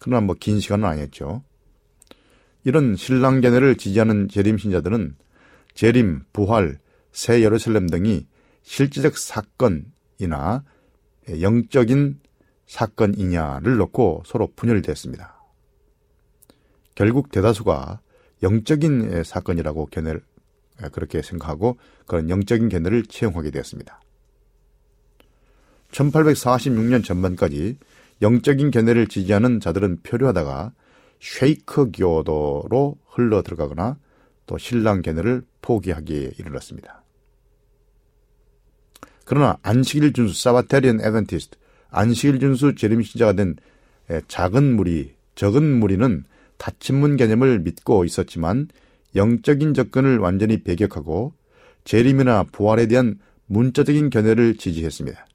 그러나 0.00 0.20
뭐 0.20 0.34
긴 0.38 0.60
시간은 0.60 0.84
아니었죠. 0.84 1.42
이런 2.64 2.96
신랑 2.96 3.40
견해를 3.40 3.76
지지하는 3.76 4.28
재림 4.28 4.58
신자들은 4.58 5.16
재림, 5.74 6.24
부활, 6.32 6.78
새 7.12 7.42
예루살렘 7.42 7.88
등이 7.88 8.26
실질적 8.62 9.16
사건이나 9.16 10.64
영적인 11.40 12.20
사건이냐를 12.66 13.76
놓고 13.76 14.22
서로 14.26 14.52
분열됐습니다. 14.54 15.40
결국 16.94 17.30
대다수가 17.30 18.00
영적인 18.42 19.22
사건이라고 19.24 19.86
견해를 19.86 20.22
그렇게 20.92 21.22
생각하고 21.22 21.78
그런 22.06 22.28
영적인 22.28 22.68
견해를 22.68 23.04
채용하게 23.04 23.50
되었습니다. 23.50 24.01
1846년 25.92 27.04
전반까지 27.04 27.78
영적인 28.20 28.70
견해를 28.70 29.06
지지하는 29.06 29.60
자들은 29.60 29.98
표류하다가 30.02 30.72
쉐이크 31.20 31.92
교도로 31.94 32.98
흘러 33.06 33.42
들어가거나 33.42 33.98
또 34.46 34.58
신랑 34.58 35.02
견해를 35.02 35.42
포기하기에 35.60 36.32
이르렀습니다. 36.38 37.04
그러나 39.24 39.56
안식일 39.62 40.12
준수 40.12 40.42
사바테리언 40.42 41.00
에벤티스트 41.00 41.56
안식일 41.90 42.40
준수 42.40 42.74
재림 42.74 43.02
신자가 43.02 43.34
된 43.34 43.56
작은 44.28 44.74
무리 44.76 45.14
적은 45.34 45.62
무리는 45.62 46.24
닫힌 46.58 46.96
문 46.96 47.16
개념을 47.16 47.60
믿고 47.60 48.04
있었지만 48.04 48.68
영적인 49.14 49.74
접근을 49.74 50.18
완전히 50.18 50.62
배격하고 50.62 51.34
재림이나 51.84 52.44
부활에 52.44 52.86
대한 52.86 53.18
문자적인 53.46 54.10
견해를 54.10 54.56
지지했습니다. 54.56 55.26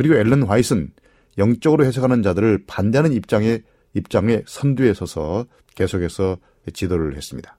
그리고 0.00 0.14
앨런 0.14 0.44
화이트는 0.44 0.92
영적으로 1.36 1.84
해석하는 1.84 2.22
자들을 2.22 2.64
반대하는 2.66 3.12
입장에 3.12 3.60
입장에 3.92 4.42
선두에 4.46 4.94
서서 4.94 5.44
계속해서 5.74 6.38
지도를 6.72 7.18
했습니다. 7.18 7.58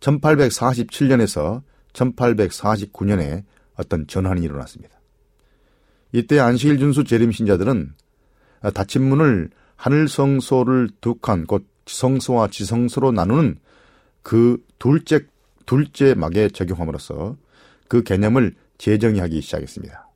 1847년에서 0.00 1.62
1849년에 1.92 3.44
어떤 3.76 4.08
전환이 4.08 4.42
일어났습니다. 4.42 5.00
이때 6.10 6.40
안식일 6.40 6.78
준수 6.80 7.04
재림 7.04 7.30
신자들은 7.30 7.94
닫힌 8.74 9.08
문을 9.08 9.50
하늘 9.76 10.08
성소를 10.08 10.88
두 11.00 11.14
칸, 11.14 11.46
곧 11.46 11.64
지성소와 11.84 12.48
지성소로 12.48 13.12
나누는 13.12 13.60
그 14.24 14.60
둘째 14.80 15.20
둘째 15.66 16.14
막에 16.14 16.48
적용함으로써 16.48 17.36
그 17.86 18.02
개념을 18.02 18.56
재정의하기 18.78 19.40
시작했습니다. 19.40 20.08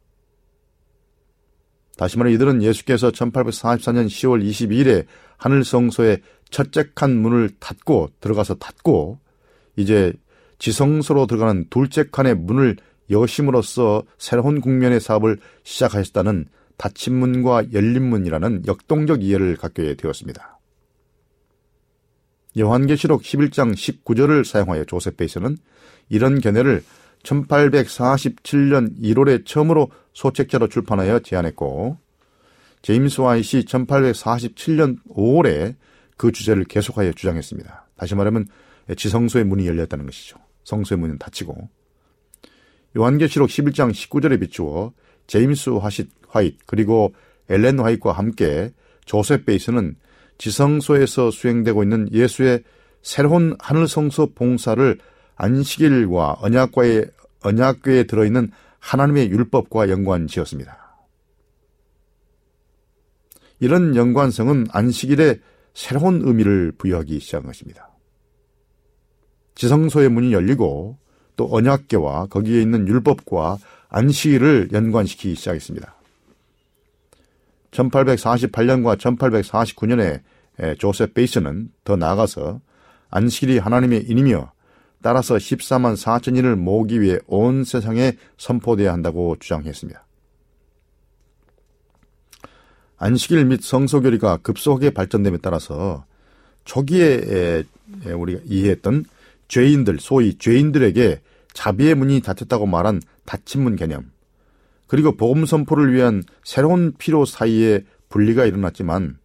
다시 1.97 2.19
말해 2.19 2.33
이들은 2.33 2.63
예수께서 2.63 3.11
1844년 3.11 4.07
10월 4.07 4.43
22일에 4.43 5.05
하늘 5.37 5.65
성소의 5.65 6.23
첫째 6.51 6.85
칸 6.95 7.17
문을 7.17 7.51
닫고 7.61 8.11
들어가서 8.21 8.55
닫고 8.55 9.19
이제 9.77 10.13
지성소로 10.59 11.27
들어가는 11.27 11.67
둘째 11.71 12.05
칸의 12.11 12.37
문을 12.37 12.77
여심으로써 13.11 14.05
새로운 14.19 14.61
국면의 14.61 15.01
사업을 15.01 15.39
시작하셨다는 15.65 16.47
닫힌 16.77 17.19
문과 17.19 17.63
열린 17.73 18.09
문이라는 18.09 18.63
역동적 18.67 19.23
이해를 19.23 19.57
갖게 19.57 19.95
되었습니다. 19.95 20.59
요한계시록 22.59 23.23
11장 23.23 23.75
19절을 23.75 24.45
사용하여 24.45 24.85
조셉 24.85 25.17
베이스는 25.17 25.57
이런 26.09 26.41
견해를 26.41 26.83
1847년 27.23 28.99
1월에 29.01 29.45
처음으로 29.45 29.91
소책자로 30.13 30.69
출판하여 30.69 31.21
제안했고 31.21 31.99
제임스 32.83 33.21
와이시 33.21 33.65
1847년 33.67 34.97
5월에 35.09 35.77
그 36.17 36.33
주제를 36.33 36.65
계속하여 36.65 37.13
주장했습니다. 37.13 37.87
다시 37.97 38.15
말하면 38.15 38.47
지성소의 38.97 39.45
문이 39.45 39.67
열렸다는 39.67 40.07
것이죠. 40.07 40.39
성소의 40.65 40.99
문은 40.99 41.19
닫히고 41.19 41.69
요한계시록 42.97 43.49
11장 43.49 43.93
19절에 43.93 44.41
비추어 44.41 44.93
제임스 45.27 45.71
화sit, 45.71 46.11
화이트 46.29 46.57
그리고 46.67 47.15
엘렌 47.49 47.79
화이트와 47.79 48.15
함께 48.15 48.73
조셉 49.05 49.45
베이스는 49.45 49.97
지성소에서 50.39 51.31
수행되고 51.31 51.83
있는 51.83 52.11
예수의 52.13 52.63
새로운 53.03 53.57
하늘 53.59 53.87
성소 53.87 54.35
봉사를 54.35 54.99
안식일과 55.41 56.37
언약과의 56.41 57.07
언약궤에 57.43 58.05
들어있는 58.05 58.51
하나님의 58.79 59.31
율법과 59.31 59.89
연관 59.89 60.27
지었습니다. 60.27 60.79
이런 63.59 63.97
연관성은 63.97 64.67
안식일에 64.71 65.41
새로운 65.73 66.21
의미를 66.25 66.73
부여하기 66.77 67.21
시작한 67.21 67.47
것입니다. 67.47 67.89
지성소의 69.55 70.11
문이 70.11 70.33
열리고 70.33 70.99
또 71.37 71.49
언약궤와 71.51 72.27
거기에 72.27 72.61
있는 72.61 72.87
율법과 72.87 73.57
안식일을 73.89 74.71
연관시키기 74.73 75.35
시작했습니다. 75.37 75.95
1848년과 77.71 78.99
1849년에 78.99 80.79
조셉 80.79 81.15
베이스는 81.15 81.71
더 81.85 81.97
나아가서 81.97 82.61
안식일이 83.09 83.59
하나님의 83.59 84.05
인이며 84.05 84.53
따라서 85.03 85.37
14만 85.37 85.97
4천 85.97 86.37
인을 86.37 86.57
모으기 86.57 87.01
위해 87.01 87.19
온 87.27 87.65
세상에 87.65 88.17
선포되어야 88.37 88.93
한다고 88.93 89.37
주장했습니다. 89.39 90.07
안식일 92.99 93.47
및 93.47 93.63
성소교리가 93.63 94.39
급속하게 94.39 94.91
발전됨에 94.91 95.39
따라서 95.39 96.05
초기에 96.65 97.65
우리가 98.05 98.41
이해했던 98.45 99.07
죄인들, 99.49 99.99
소위 100.01 100.35
죄인들에게 100.35 101.23
자비의 101.55 101.95
문이 101.95 102.21
닫혔다고 102.21 102.67
말한 102.67 103.01
닫힌 103.25 103.63
문 103.63 103.77
개념, 103.77 104.11
그리고 104.87 105.17
복음 105.17 105.47
선포를 105.47 105.95
위한 105.95 106.23
새로운 106.45 106.93
필요 106.99 107.25
사이에 107.25 107.85
분리가 108.11 108.45
일어났지만 108.45 109.19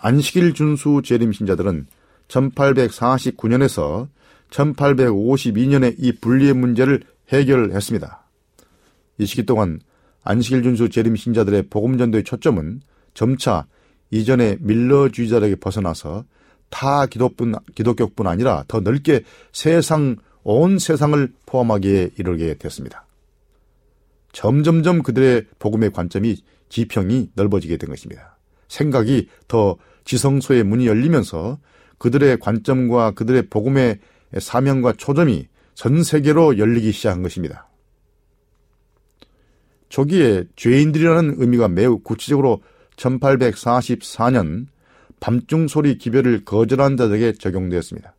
안식일 0.00 0.54
준수 0.54 1.02
재림 1.04 1.32
신자들은 1.32 1.86
1849년에서 2.28 4.08
1852년에 4.50 5.94
이 5.98 6.12
분리의 6.12 6.54
문제를 6.54 7.02
해결했습니다. 7.28 8.24
이 9.18 9.26
시기 9.26 9.44
동안 9.44 9.80
안식일 10.24 10.62
준수 10.62 10.90
재림 10.90 11.16
신자들의 11.16 11.64
복음 11.70 11.98
전도의 11.98 12.24
초점은 12.24 12.80
점차 13.14 13.66
이전의 14.10 14.58
밀러주의자에게 14.60 15.56
벗어나서 15.56 16.24
타 16.68 17.06
기독뿐, 17.06 17.54
기독교뿐 17.74 18.26
아니라 18.26 18.64
더 18.68 18.80
넓게 18.80 19.22
세상 19.52 20.16
온 20.42 20.78
세상을 20.78 21.32
포함하기에 21.46 22.12
이르게 22.18 22.54
됐습니다. 22.54 23.06
점점점 24.32 25.02
그들의 25.02 25.46
복음의 25.58 25.92
관점이 25.92 26.36
지평이 26.68 27.30
넓어지게 27.34 27.76
된 27.76 27.90
것입니다. 27.90 28.38
생각이 28.68 29.28
더 29.48 29.76
지성소의 30.04 30.64
문이 30.64 30.86
열리면서 30.86 31.58
그들의 31.98 32.38
관점과 32.38 33.10
그들의 33.12 33.48
복음의 33.50 33.98
사명과 34.38 34.94
초점이 34.94 35.48
전 35.74 36.02
세계로 36.02 36.58
열리기 36.58 36.92
시작한 36.92 37.22
것입니다. 37.22 37.68
초기에 39.88 40.44
죄인들이라는 40.56 41.34
의미가 41.38 41.68
매우 41.68 41.98
구체적으로 41.98 42.62
1844년 42.96 44.66
밤중 45.18 45.68
소리 45.68 45.98
기별을 45.98 46.44
거절한 46.44 46.96
자들에게 46.96 47.32
적용되었습니다. 47.34 48.14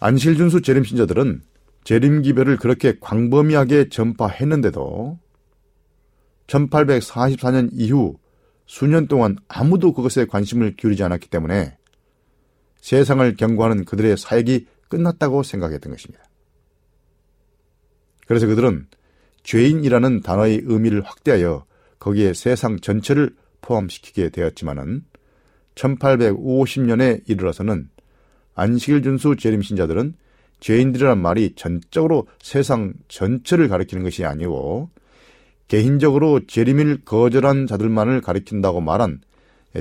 안실준수 0.00 0.62
재림 0.62 0.84
신자들은 0.84 1.42
재림 1.84 2.22
기별을 2.22 2.56
그렇게 2.56 2.96
광범위하게 3.00 3.88
전파했는데도 3.88 5.18
1844년 6.46 7.70
이후 7.72 8.18
수년 8.66 9.06
동안 9.06 9.36
아무도 9.48 9.92
그것에 9.92 10.24
관심을 10.24 10.76
기울이지 10.76 11.02
않았기 11.02 11.28
때문에 11.28 11.76
세상을 12.82 13.36
경고하는 13.36 13.86
그들의 13.86 14.16
사역이 14.18 14.66
끝났다고 14.88 15.42
생각했던 15.42 15.92
것입니다. 15.92 16.22
그래서 18.26 18.46
그들은 18.46 18.86
죄인이라는 19.44 20.20
단어의 20.20 20.62
의미를 20.64 21.02
확대하여 21.02 21.64
거기에 21.98 22.34
세상 22.34 22.78
전체를 22.78 23.34
포함시키게 23.62 24.28
되었지만은 24.28 25.04
1850년에 25.76 27.22
이르러서는 27.28 27.88
안식일 28.54 29.02
준수 29.02 29.36
재림신자들은 29.36 30.14
죄인들이란 30.60 31.20
말이 31.20 31.54
전적으로 31.54 32.26
세상 32.40 32.92
전체를 33.08 33.68
가리키는 33.68 34.04
것이 34.04 34.24
아니고 34.24 34.90
개인적으로 35.68 36.46
재림을 36.46 37.02
거절한 37.04 37.66
자들만을 37.66 38.20
가리킨다고 38.20 38.80
말한 38.80 39.20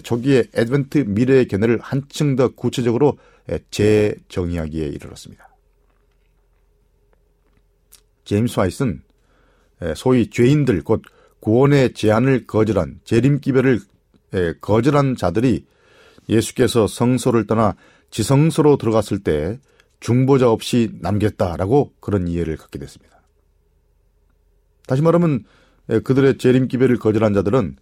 초기의 0.03 0.47
애드벤트 0.55 0.99
미래의 0.99 1.47
견해를 1.47 1.79
한층 1.81 2.35
더 2.35 2.49
구체적으로 2.49 3.17
재정의하기에 3.71 4.85
이르렀습니다. 4.87 5.49
제임스 8.23 8.59
화이스는 8.59 9.01
소위 9.95 10.29
죄인들 10.29 10.83
곧 10.83 11.01
구원의 11.41 11.93
제안을 11.93 12.45
거절한 12.47 13.01
재림기별을 13.03 13.79
거절한 14.61 15.15
자들이 15.17 15.65
예수께서 16.29 16.87
성소를 16.87 17.47
떠나 17.47 17.75
지성소로 18.11 18.77
들어갔을 18.77 19.19
때 19.19 19.59
중보자 19.99 20.49
없이 20.49 20.91
남겼다라고 21.01 21.93
그런 21.99 22.27
이해를 22.27 22.57
갖게 22.57 22.79
됐습니다. 22.79 23.21
다시 24.87 25.01
말하면 25.01 25.45
그들의 26.03 26.37
재림기별을 26.37 26.97
거절한 26.99 27.33
자들은 27.33 27.77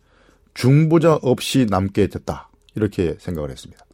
중보자 0.54 1.16
없이 1.22 1.66
남게 1.70 2.08
됐다. 2.08 2.50
이렇게 2.76 3.16
생각을 3.20 3.50
했습니다. 3.50 3.86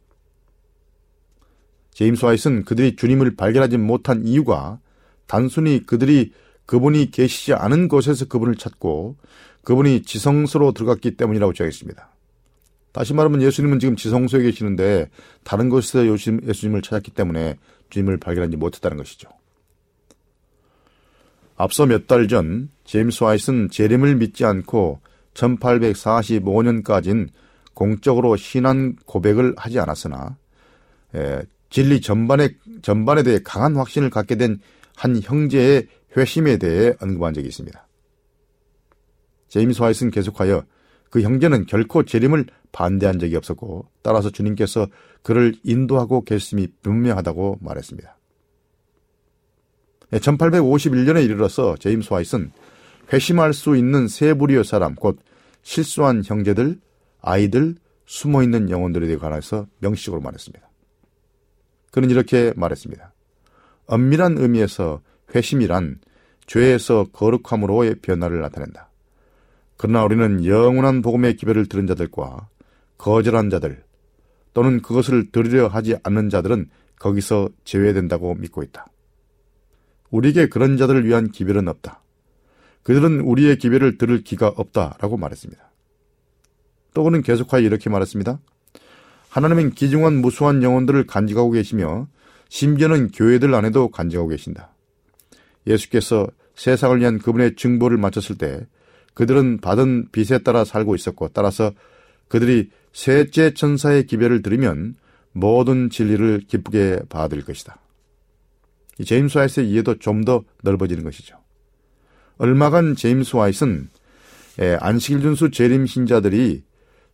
제임스 1.92 2.24
와이스는 2.24 2.64
그들이 2.64 2.96
주님을 2.96 3.36
발견하지 3.36 3.78
못한 3.78 4.26
이유가 4.26 4.78
단순히 5.26 5.84
그들이 5.86 6.32
그분이 6.66 7.10
계시지 7.10 7.54
않은 7.54 7.88
곳에서 7.88 8.26
그분을 8.26 8.56
찾고 8.56 9.16
그분이 9.64 10.02
지성소로 10.02 10.72
들어갔기 10.72 11.16
때문이라고 11.16 11.52
주장했습니다. 11.52 12.10
다시 12.92 13.14
말하면 13.14 13.42
예수님은 13.42 13.78
지금 13.78 13.96
지성소에 13.96 14.42
계시는데 14.42 15.10
다른 15.44 15.68
곳에서 15.68 16.06
예수님을 16.06 16.82
찾았기 16.82 17.12
때문에 17.12 17.58
주님을 17.90 18.18
발견하지 18.18 18.56
못했다는 18.56 18.96
것이죠. 18.96 19.28
앞서 21.56 21.86
몇 21.86 22.06
달 22.06 22.28
전 22.28 22.68
제임스 22.84 23.24
와이스는 23.24 23.70
재림을 23.70 24.16
믿지 24.16 24.44
않고 24.44 25.00
1845년까지는 25.36 27.28
공적으로 27.74 28.36
신앙 28.36 28.96
고백을 29.06 29.54
하지 29.56 29.78
않았으나 29.78 30.36
에, 31.14 31.42
진리 31.70 32.00
전반에 32.00 32.50
전반에 32.82 33.22
대해 33.22 33.38
강한 33.44 33.76
확신을 33.76 34.10
갖게 34.10 34.36
된 34.36 34.58
한 34.96 35.20
형제의 35.22 35.86
회심에 36.16 36.56
대해 36.56 36.94
언급한 37.00 37.34
적이 37.34 37.48
있습니다. 37.48 37.86
제임스 39.48 39.82
와이스는 39.82 40.10
계속하여 40.10 40.64
그 41.10 41.22
형제는 41.22 41.66
결코 41.66 42.02
재림을 42.02 42.46
반대한 42.72 43.18
적이 43.18 43.36
없었고 43.36 43.86
따라서 44.02 44.30
주님께서 44.30 44.88
그를 45.22 45.54
인도하고 45.62 46.24
계심이 46.24 46.68
분명하다고 46.82 47.58
말했습니다. 47.60 48.16
1851년에 50.12 51.24
이르러서 51.24 51.76
제임스 51.76 52.12
와이스는 52.12 52.50
회심할 53.12 53.52
수 53.52 53.76
있는 53.76 54.08
세 54.08 54.34
부류의 54.34 54.64
사람, 54.64 54.94
곧 54.94 55.18
실수한 55.62 56.22
형제들, 56.24 56.78
아이들, 57.20 57.76
숨어 58.06 58.42
있는 58.42 58.70
영혼들에 58.70 59.16
관해서 59.16 59.66
명식으로 59.80 60.20
말했습니다. 60.20 60.68
그는 61.90 62.10
이렇게 62.10 62.52
말했습니다. 62.56 63.12
엄밀한 63.86 64.38
의미에서 64.38 65.00
회심이란 65.34 66.00
죄에서 66.46 67.06
거룩함으로의 67.12 67.96
변화를 67.96 68.40
나타낸다. 68.40 68.90
그러나 69.76 70.04
우리는 70.04 70.44
영원한 70.44 71.02
복음의 71.02 71.36
기별을 71.36 71.66
들은 71.66 71.86
자들과 71.86 72.48
거절한 72.98 73.50
자들 73.50 73.84
또는 74.54 74.80
그것을 74.80 75.30
들으려 75.30 75.66
하지 75.68 75.96
않는 76.02 76.30
자들은 76.30 76.70
거기서 76.98 77.50
제외된다고 77.64 78.34
믿고 78.34 78.62
있다. 78.62 78.86
우리에게 80.10 80.48
그런 80.48 80.76
자들을 80.76 81.04
위한 81.04 81.30
기별은 81.30 81.68
없다. 81.68 82.02
그들은 82.86 83.18
우리의 83.22 83.58
기별을 83.58 83.98
들을 83.98 84.22
기가 84.22 84.46
없다라고 84.46 85.16
말했습니다. 85.16 85.60
또 86.94 87.02
그는 87.02 87.20
계속하여 87.20 87.62
이렇게 87.62 87.90
말했습니다. 87.90 88.38
하나님은 89.28 89.72
기중한 89.72 90.20
무수한 90.20 90.62
영혼들을 90.62 91.04
간직하고 91.08 91.50
계시며 91.50 92.06
심지어는 92.48 93.10
교회들 93.10 93.52
안에도 93.56 93.88
간직하고 93.88 94.28
계신다. 94.28 94.70
예수께서 95.66 96.28
세상을 96.54 97.00
위한 97.00 97.18
그분의 97.18 97.56
증보를 97.56 97.98
마쳤을 97.98 98.38
때 98.38 98.64
그들은 99.14 99.58
받은 99.58 100.12
빚에 100.12 100.38
따라 100.44 100.64
살고 100.64 100.94
있었고 100.94 101.30
따라서 101.32 101.72
그들이 102.28 102.70
셋째 102.92 103.52
천사의 103.52 104.06
기별을 104.06 104.42
들으면 104.42 104.94
모든 105.32 105.90
진리를 105.90 106.42
기쁘게 106.46 107.00
받을 107.08 107.42
것이다. 107.42 107.80
이 109.00 109.04
제임스 109.04 109.38
와이스의 109.38 109.70
이해도 109.70 109.98
좀 109.98 110.24
더 110.24 110.44
넓어지는 110.62 111.02
것이죠. 111.02 111.45
얼마간 112.38 112.96
제임스 112.96 113.36
와이스는 113.36 113.88
안식일 114.80 115.20
준수 115.20 115.50
재림 115.50 115.86
신자들이 115.86 116.62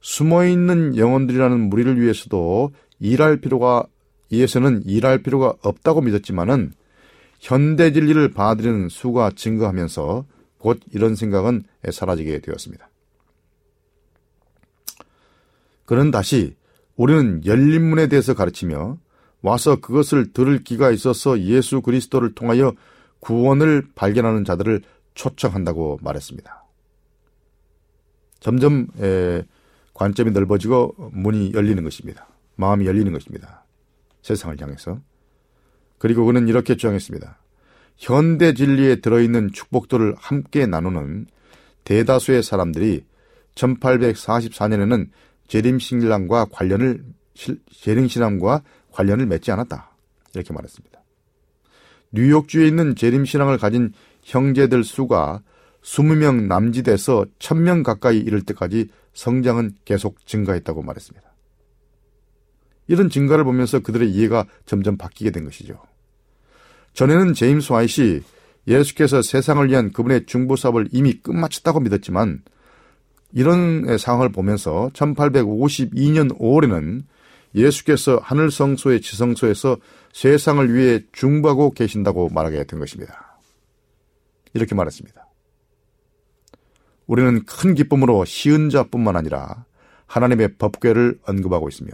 숨어 0.01 0.47
있는 0.47 0.97
영혼들이라는 0.97 1.61
무리를 1.69 2.01
위해서도 2.01 2.73
일할 2.99 3.41
필요가 3.41 3.85
위해서는 4.31 4.83
일할 4.87 5.23
필요가 5.23 5.55
없다고 5.63 6.01
믿었지만은 6.01 6.73
현대 7.39 7.93
진리를 7.93 8.31
받아들이는 8.31 8.89
수가 8.89 9.33
증가하면서 9.35 10.25
곧 10.59 10.81
이런 10.93 11.17
생각은 11.17 11.65
사라지게 11.91 12.41
되었습니다. 12.41 12.89
그는 15.85 16.11
다시 16.11 16.55
우리는 16.97 17.43
열린 17.45 17.89
문에 17.89 18.07
대해서 18.07 18.35
가르치며 18.35 18.97
와서 19.43 19.77
그것을 19.77 20.33
들을 20.33 20.63
기가 20.63 20.91
있어서 20.93 21.41
예수 21.41 21.83
그리스도를 21.83 22.35
통하여 22.35 22.73
구원을 23.21 23.89
발견하는 23.95 24.45
자들을 24.45 24.83
초청한다고 25.15 25.99
말했습니다. 26.03 26.65
점점 28.41 28.89
에, 29.01 29.43
관점이 29.95 30.31
넓어지고 30.33 30.95
문이 31.13 31.53
열리는 31.55 31.83
것입니다. 31.85 32.27
마음이 32.57 32.87
열리는 32.87 33.13
것입니다. 33.13 33.65
세상을 34.23 34.61
향해서. 34.61 35.01
그리고 35.99 36.25
그는 36.25 36.49
이렇게 36.49 36.75
주장했습니다. 36.75 37.39
현대 37.97 38.55
진리에 38.55 38.97
들어있는 38.97 39.53
축복들을 39.53 40.17
함께 40.19 40.67
나누는 40.67 41.27
대다수의 41.85 42.43
사람들이 42.43 43.05
1844년에는 43.55 45.09
재림신랑과 45.49 46.47
관련을 46.47 47.05
재림신앙과 47.71 48.63
관련을 48.91 49.27
맺지 49.27 49.53
않았다. 49.53 49.91
이렇게 50.35 50.53
말했습니다. 50.53 51.01
뉴욕주에 52.13 52.67
있는 52.67 52.95
재림신앙을 52.95 53.59
가진 53.59 53.93
형제들 54.23 54.85
수가 54.85 55.43
20명 55.83 56.47
남짓에서 56.47 57.27
1000명 57.39 57.83
가까이 57.83 58.19
이를 58.19 58.43
때까지 58.43 58.89
성장은 59.15 59.75
계속 59.85 60.25
증가했다고 60.27 60.83
말했습니다. 60.83 61.33
이런 62.89 63.11
증가를 63.11 63.45
보면서 63.45 63.81
그들의 63.81 64.11
이해가 64.11 64.47
점점 64.67 64.97
바뀌게 64.97 65.31
된 65.31 65.45
것이죠. 65.45 65.81
전에는 66.95 67.35
제임스 67.35 67.73
와이시 67.73 68.23
예수께서 68.67 69.23
세상을 69.23 69.69
위한 69.69 69.93
그분의 69.93 70.27
중보 70.27 70.57
사업을 70.57 70.89
이미 70.93 71.15
끝마쳤다고 71.15 71.81
믿었지만 71.81 72.43
이런 73.33 73.99
상황을 73.99 74.31
보면서 74.31 74.91
1852년 74.93 76.39
5월에는 76.39 77.03
예수께서 77.55 78.21
하늘 78.23 78.51
성소의 78.51 79.01
지성소에서 79.01 79.79
세상을 80.13 80.75
위해 80.75 81.01
중보하고 81.13 81.73
계신다고 81.73 82.29
말하게 82.29 82.65
된 82.65 82.79
것입니다. 82.79 83.32
이렇게 84.55 84.75
말했습니다. 84.75 85.27
우리는 87.07 87.45
큰 87.45 87.75
기쁨으로 87.75 88.25
시은 88.25 88.71
자뿐만 88.71 89.17
아니라 89.17 89.65
하나님의 90.07 90.57
법궤를 90.57 91.21
언급하고 91.27 91.69
있으며 91.69 91.93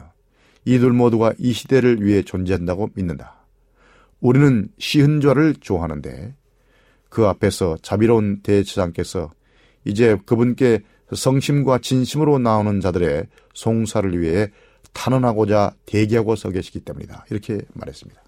이들 0.64 0.92
모두가 0.92 1.32
이 1.38 1.52
시대를 1.52 2.04
위해 2.04 2.22
존재한다고 2.22 2.90
믿는다. 2.94 3.46
우리는 4.20 4.68
시은 4.78 5.20
자를 5.20 5.54
좋아하는데 5.54 6.34
그 7.08 7.26
앞에서 7.26 7.78
자비로운 7.80 8.42
대제장께서 8.42 9.30
이제 9.84 10.18
그분께 10.26 10.80
성심과 11.14 11.78
진심으로 11.78 12.38
나오는 12.38 12.80
자들의 12.80 13.26
송사를 13.54 14.20
위해 14.20 14.50
탄원하고자 14.92 15.74
대기하고 15.86 16.36
서 16.36 16.50
계시기 16.50 16.80
때문이다. 16.80 17.26
이렇게 17.30 17.60
말했습니다. 17.72 18.22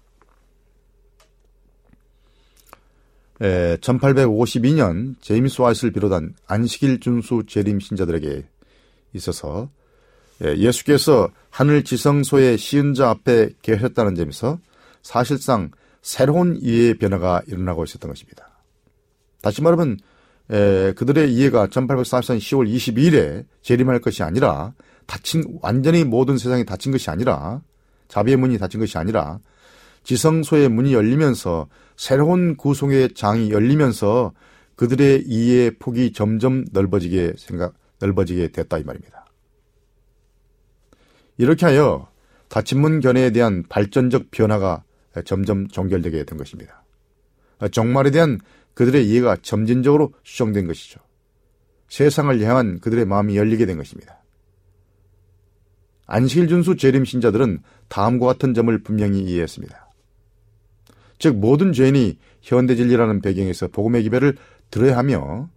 1852년 3.41 5.15
제임스 5.19 5.61
와이스를 5.61 5.91
비롯한 5.91 6.35
안식일 6.45 6.99
준수 6.99 7.43
재림 7.47 7.79
신자들에게 7.79 8.45
있어서 9.13 9.69
예수께서 10.41 11.29
하늘 11.49 11.83
지성소의 11.83 12.57
시은자 12.57 13.09
앞에 13.09 13.49
계셨다는 13.61 14.15
점에서 14.15 14.59
사실상 15.01 15.71
새로운 16.01 16.57
이해의 16.61 16.97
변화가 16.97 17.41
일어나고 17.47 17.83
있었던 17.83 18.09
것입니다. 18.09 18.49
다시 19.41 19.61
말하면 19.61 19.97
그들의 20.47 21.33
이해가 21.33 21.67
1844년 21.67 22.37
10월 22.37 22.71
22일에 22.71 23.45
재림할 23.63 24.01
것이 24.01 24.21
아니라 24.21 24.73
닫힌 25.07 25.43
완전히 25.61 26.03
모든 26.03 26.37
세상이 26.37 26.65
닫힌 26.65 26.91
것이 26.91 27.09
아니라 27.09 27.61
자비의 28.07 28.37
문이 28.37 28.59
닫힌 28.59 28.79
것이 28.79 28.97
아니라 28.97 29.39
지성소의 30.03 30.69
문이 30.69 30.93
열리면서 30.93 31.67
새로운 32.01 32.57
구속의 32.57 33.13
장이 33.13 33.51
열리면서 33.51 34.33
그들의 34.75 35.21
이해의 35.27 35.77
폭이 35.77 36.13
점점 36.13 36.65
넓어지게 36.71 37.33
생각 37.37 37.75
넓어지게 37.99 38.47
됐다 38.47 38.79
이 38.79 38.83
말입니다. 38.83 39.27
이렇게 41.37 41.67
하여 41.67 42.09
닫힌 42.49 42.81
문 42.81 43.01
견해에 43.01 43.29
대한 43.29 43.63
발전적 43.69 44.31
변화가 44.31 44.83
점점 45.25 45.67
종결되게 45.67 46.23
된 46.23 46.39
것입니다. 46.39 46.83
정말에 47.71 48.09
대한 48.09 48.39
그들의 48.73 49.07
이해가 49.07 49.37
점진적으로 49.43 50.15
수정된 50.23 50.65
것이죠. 50.65 50.99
세상을 51.87 52.41
향한 52.41 52.79
그들의 52.79 53.05
마음이 53.05 53.37
열리게 53.37 53.67
된 53.67 53.77
것입니다. 53.77 54.23
안식일 56.07 56.47
준수 56.47 56.77
재림 56.77 57.05
신자들은 57.05 57.61
다음과 57.89 58.25
같은 58.25 58.55
점을 58.55 58.75
분명히 58.81 59.21
이해했습니다. 59.21 59.90
즉 61.21 61.37
모든 61.37 61.71
죄인이 61.71 62.17
현대 62.41 62.75
진리라는 62.75 63.21
배경에서 63.21 63.67
복음의 63.67 64.01
기별을 64.03 64.37
들어야 64.71 64.97
하며 64.97 65.49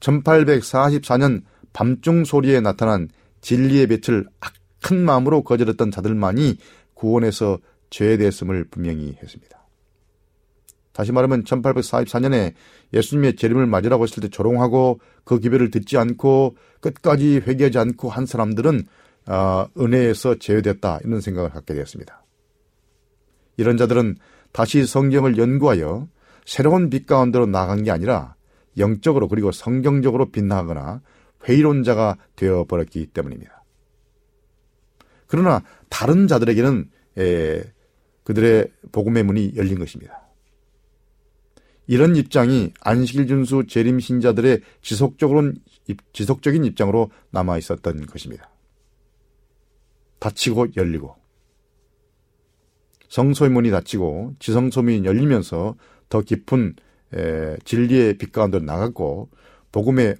1844년 0.00 1.42
밤중 1.72 2.26
소리에 2.26 2.60
나타난 2.60 3.08
진리의 3.40 3.86
빛을 3.86 4.26
악한 4.40 5.02
마음으로 5.02 5.42
거절했던 5.42 5.90
자들만이 5.90 6.58
구원에서 6.92 7.60
죄대했음을 7.88 8.64
분명히 8.64 9.16
했습니다. 9.22 9.66
다시 10.92 11.12
말하면 11.12 11.44
1844년에 11.44 12.52
예수님의 12.92 13.36
재림을 13.36 13.64
맞으라고 13.66 14.04
했을 14.04 14.20
때 14.22 14.28
조롱하고 14.28 15.00
그 15.24 15.38
기별을 15.38 15.70
듣지 15.70 15.96
않고 15.96 16.56
끝까지 16.80 17.38
회개하지 17.38 17.78
않고 17.78 18.10
한 18.10 18.26
사람들은 18.26 18.86
어, 19.28 19.66
은혜에서 19.78 20.38
제외됐다 20.38 21.00
이런 21.04 21.22
생각을 21.22 21.48
갖게 21.48 21.72
되었습니다. 21.72 22.22
이런 23.56 23.78
자들은 23.78 24.16
다시 24.54 24.86
성경을 24.86 25.36
연구하여 25.36 26.06
새로운 26.46 26.88
빛 26.88 27.06
가운데로 27.06 27.46
나간 27.46 27.82
게 27.82 27.90
아니라 27.90 28.36
영적으로 28.78 29.26
그리고 29.26 29.50
성경적으로 29.50 30.30
빛나거나 30.30 31.02
회의론자가 31.42 32.16
되어 32.36 32.64
버렸기 32.64 33.06
때문입니다. 33.06 33.64
그러나 35.26 35.60
다른 35.88 36.28
자들에게는 36.28 36.88
에, 37.18 37.64
그들의 38.22 38.70
복음의 38.92 39.24
문이 39.24 39.54
열린 39.56 39.80
것입니다. 39.80 40.22
이런 41.88 42.14
입장이 42.14 42.72
안식일 42.80 43.26
준수 43.26 43.66
재림 43.66 43.98
신자들의 43.98 44.60
지속적으로 44.82 45.52
지속적인 46.12 46.64
입장으로 46.64 47.10
남아 47.32 47.58
있었던 47.58 48.06
것입니다. 48.06 48.48
닫히고 50.20 50.68
열리고 50.76 51.23
성소의 53.14 53.52
문이 53.52 53.70
닫히고 53.70 54.34
지성소문이 54.40 55.04
열리면서 55.04 55.76
더 56.08 56.20
깊은 56.20 56.74
에, 57.14 57.56
진리의 57.64 58.18
빛 58.18 58.32
가운데로 58.32 58.64
나갔고 58.64 59.28
복음의 59.70 60.16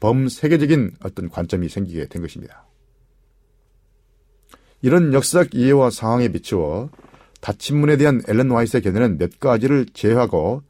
범세계적인 0.00 0.96
어떤 1.02 1.30
관점이 1.30 1.70
생기게 1.70 2.08
된 2.08 2.20
것입니다. 2.20 2.66
이런 4.82 5.14
역사적 5.14 5.54
이해와 5.54 5.88
상황에 5.88 6.28
비추어 6.28 6.90
닫힌 7.40 7.78
문에 7.78 7.96
대한 7.96 8.20
엘렌 8.28 8.50
와이스의 8.50 8.82
견해는 8.82 9.16
몇 9.16 9.40
가지를 9.40 9.86
제외하고 9.94 10.62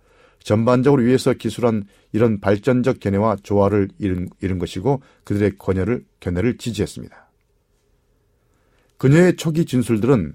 전반적으로 0.44 1.02
위에서 1.02 1.32
기술한 1.32 1.86
이런 2.12 2.38
발전적 2.38 3.00
견해와 3.00 3.38
조화를 3.42 3.88
이룬, 3.98 4.28
이룬 4.40 4.60
것이고 4.60 5.02
그들의 5.24 5.56
권해를, 5.58 6.04
견해를 6.20 6.56
지지했습니다. 6.56 7.30
그녀의 8.96 9.34
초기 9.34 9.64
진술들은 9.64 10.34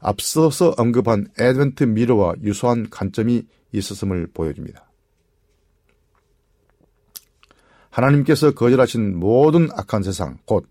앞서서 0.00 0.74
언급한 0.76 1.28
에드벤트 1.38 1.84
미러와 1.84 2.34
유사한 2.42 2.88
관점이 2.90 3.44
있었음을 3.72 4.28
보여줍니다. 4.32 4.88
하나님께서 7.90 8.52
거절하신 8.52 9.18
모든 9.18 9.68
악한 9.72 10.02
세상, 10.02 10.38
곧 10.44 10.66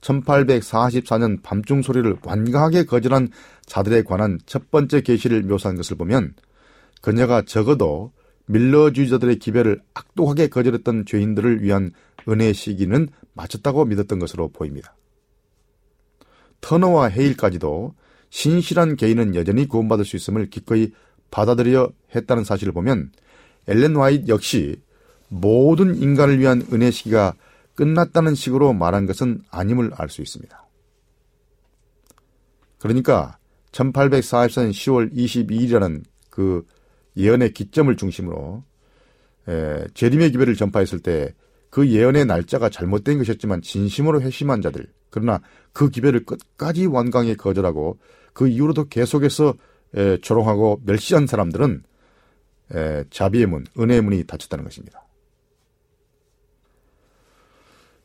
1844년 0.00 1.42
밤중 1.42 1.82
소리를 1.82 2.18
완강하게 2.22 2.84
거절한 2.84 3.30
자들에 3.66 4.02
관한 4.02 4.38
첫 4.46 4.70
번째 4.70 5.00
계시를 5.00 5.42
묘사한 5.42 5.76
것을 5.76 5.96
보면 5.96 6.34
그녀가 7.00 7.42
적어도 7.42 8.12
밀러주의자들의 8.46 9.38
기별을 9.40 9.82
악독하게 9.94 10.48
거절했던 10.48 11.04
죄인들을 11.06 11.62
위한 11.62 11.90
은혜의 12.28 12.54
시기는 12.54 13.08
마쳤다고 13.34 13.84
믿었던 13.84 14.18
것으로 14.18 14.48
보입니다. 14.48 14.94
터너와 16.60 17.08
헤일까지도 17.08 17.94
신실한 18.30 18.96
개인은 18.96 19.34
여전히 19.34 19.66
구원받을 19.66 20.04
수 20.04 20.16
있음을 20.16 20.50
기꺼이 20.50 20.92
받아들여 21.30 21.90
했다는 22.14 22.44
사실을 22.44 22.72
보면 22.72 23.12
엘렌 23.66 23.96
와이트 23.96 24.28
역시 24.28 24.80
모든 25.28 25.94
인간을 25.94 26.38
위한 26.38 26.66
은혜 26.72 26.90
시기가 26.90 27.34
끝났다는 27.74 28.34
식으로 28.34 28.72
말한 28.72 29.06
것은 29.06 29.42
아님을 29.50 29.92
알 29.94 30.08
수 30.08 30.22
있습니다. 30.22 30.66
그러니까 32.78 33.38
1844년 33.72 34.70
10월 34.70 35.14
22일이라는 35.14 36.02
그 36.30 36.64
예언의 37.16 37.52
기점을 37.52 37.94
중심으로 37.96 38.64
에, 39.48 39.86
재림의 39.94 40.32
기별을 40.32 40.56
전파했을 40.56 41.00
때 41.00 41.34
그 41.70 41.88
예언의 41.88 42.26
날짜가 42.26 42.70
잘못된 42.70 43.18
것이었지만 43.18 43.62
진심으로 43.62 44.22
회심한 44.22 44.62
자들 44.62 44.86
그러나 45.10 45.40
그 45.72 45.90
기별을 45.90 46.24
끝까지 46.24 46.86
완강히 46.86 47.36
거절하고 47.36 47.98
그 48.32 48.48
이후로도 48.48 48.88
계속해서 48.88 49.54
에, 49.94 50.18
조롱하고 50.18 50.82
멸시한 50.84 51.26
사람들은 51.26 51.82
에, 52.74 53.04
자비의 53.10 53.46
문, 53.46 53.64
은혜의 53.78 54.02
문이 54.02 54.24
닫혔다는 54.24 54.64
것입니다. 54.64 55.04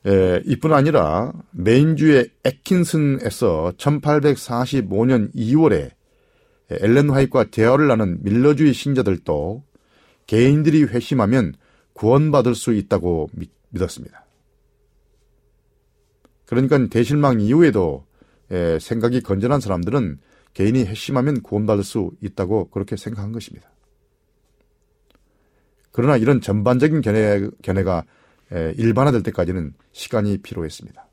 에, 0.05 0.41
이뿐 0.45 0.73
아니라 0.73 1.33
메인주의 1.51 2.29
에킨슨에서 2.43 3.73
1845년 3.77 5.33
2월에 5.33 5.91
엘렌 6.69 7.09
화이트와 7.09 7.45
대화를 7.45 7.87
나눈 7.87 8.19
밀러주의 8.21 8.73
신자들도 8.73 9.63
개인들이 10.27 10.83
회심하면 10.83 11.53
구원받을 11.93 12.55
수 12.55 12.73
있다고 12.73 13.29
믿 13.33 13.51
었습니다. 13.81 14.25
그러니까 16.45 16.87
대실망 16.87 17.41
이후에도 17.41 18.05
에, 18.53 18.79
생각이 18.79 19.21
건전한 19.21 19.59
사람들은 19.59 20.19
개인이 20.53 20.85
회심하면 20.85 21.41
구원받을 21.41 21.83
수 21.83 22.11
있다고 22.21 22.69
그렇게 22.69 22.95
생각한 22.95 23.31
것입니다. 23.31 23.69
그러나 25.91 26.15
이런 26.15 26.39
전반적인 26.39 27.01
견해, 27.01 27.49
견해가 27.61 28.05
일반화될 28.51 29.23
때까지는 29.23 29.73
시간이 29.91 30.37
필요했습니다. 30.39 31.07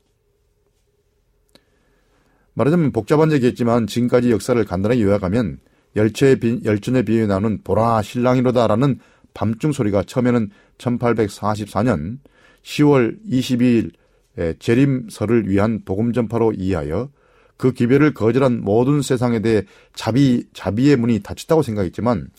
말하자면 2.53 2.91
복잡한 2.91 3.31
얘기겠지만 3.31 3.87
지금까지 3.87 4.31
역사를 4.31 4.63
간단하게 4.63 5.01
요약하면 5.01 5.59
열차의 5.95 6.39
비, 6.39 6.61
열전에 6.63 7.03
비유 7.03 7.27
나오는 7.27 7.61
보라 7.63 8.01
신랑이로다라는 8.01 8.99
밤중 9.33 9.71
소리가 9.71 10.03
처음에는 10.03 10.49
1844년 10.77 12.19
10월 12.63 13.17
22일 13.25 13.91
재림설을 14.59 15.49
위한 15.49 15.81
복음 15.85 16.13
전파로 16.13 16.53
이해하여 16.53 17.09
그 17.61 17.73
기별을 17.73 18.15
거절한 18.15 18.61
모든 18.61 19.03
세상에 19.03 19.39
대해 19.39 19.61
자비 19.93 20.45
자비의 20.51 20.95
문이 20.95 21.19
닫혔다고 21.19 21.61
생각했지만 21.61 22.31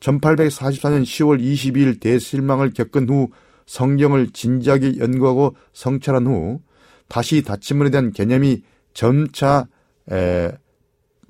1844년 0.00 1.02
10월 1.02 1.38
22일 1.38 2.00
대실망을 2.00 2.72
겪은 2.72 3.06
후 3.06 3.28
성경을 3.66 4.30
진지하게 4.30 4.96
연구하고 4.96 5.54
성찰한 5.74 6.26
후 6.26 6.62
다시 7.06 7.42
닫힘문에 7.42 7.90
대한 7.90 8.12
개념이 8.12 8.62
점차 8.94 9.68
에, 10.10 10.52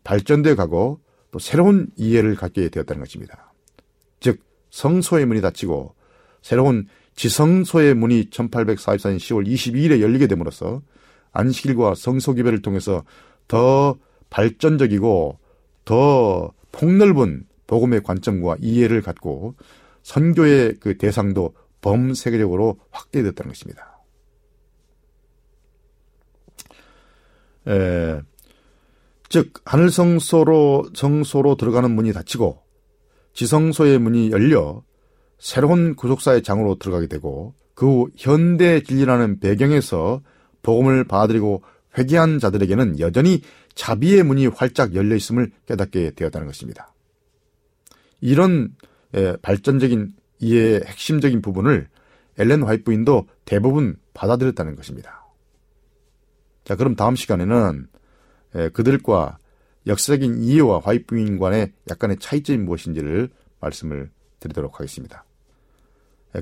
발전되어 0.05 0.55
가고 0.55 1.01
또 1.33 1.41
새로운 1.41 1.89
이해를 1.97 2.37
갖게 2.37 2.69
되었다는 2.69 3.03
것입니다. 3.03 3.53
즉 4.21 4.39
성소의 4.71 5.27
문이 5.27 5.41
닫히고 5.41 5.97
새로운 6.43 6.87
지성소의 7.17 7.95
문이 7.95 8.31
1844년 8.31 9.17
10월 9.17 9.49
22일에 9.49 10.01
열리게 10.01 10.29
됨으로써 10.29 10.81
안식일과 11.37 11.95
성소기별을 11.95 12.63
통해서 12.63 13.05
더 13.49 13.97
발전적이고 14.31 15.39
더 15.85 16.53
폭넓은 16.73 17.47
복음의 17.67 18.03
관점과 18.03 18.57
이해를 18.61 19.03
갖고 19.03 19.55
선교의 20.03 20.77
그 20.81 20.99
대상도 20.99 21.55
범세계적으로 21.81 22.79
확대됐다는 22.91 23.53
것입니다. 23.53 24.01
에, 27.69 28.21
즉 29.29 29.53
하늘 29.65 29.91
성소로 29.91 30.91
성소로 30.95 31.57
들어가는 31.57 31.91
문이 31.91 32.13
닫히고 32.13 32.63
지성소의 33.35 33.99
문이 33.99 34.31
열려 34.31 34.83
새로운 35.39 35.95
구속사의 35.97 36.43
장으로 36.43 36.79
들어가게 36.79 37.09
되고 37.09 37.55
그 37.75 37.87
후 37.87 38.09
현대 38.17 38.83
진리라는 38.83 39.39
배경에서 39.39 40.23
복음을 40.67 41.05
받아들이고 41.05 41.63
회개한 41.97 42.41
자들에게는 42.41 43.01
여전히 43.01 43.41
자비의 43.75 44.23
문이 44.23 44.49
활짝 44.49 44.95
열려 44.95 45.17
있음을 45.17 45.51
깨닫게 45.67 46.11
되었다는 46.11 46.47
것입니다. 46.47 46.93
이런 48.21 48.75
발전적인 49.43 50.13
이해의 50.41 50.83
핵심적인 50.85 51.41
부분을 51.41 51.89
엘렌 52.37 52.63
화이트 52.63 52.85
부인도 52.85 53.27
대부분 53.47 53.97
받아들였다는 54.13 54.77
것입니다. 54.77 55.27
자, 56.65 56.77
그럼 56.77 56.97
다음 56.97 57.17
시간에는 57.17 57.87
그들과 58.75 59.39
역사적인 59.87 60.43
이해와 60.43 60.81
화이트 60.81 61.07
부인 61.07 61.39
간의 61.39 61.73
약간의 61.89 62.19
차이점이 62.19 62.59
무엇인지를 62.59 63.31
말씀을 63.61 64.11
드리도록 64.41 64.79
하겠습니다. 64.81 65.25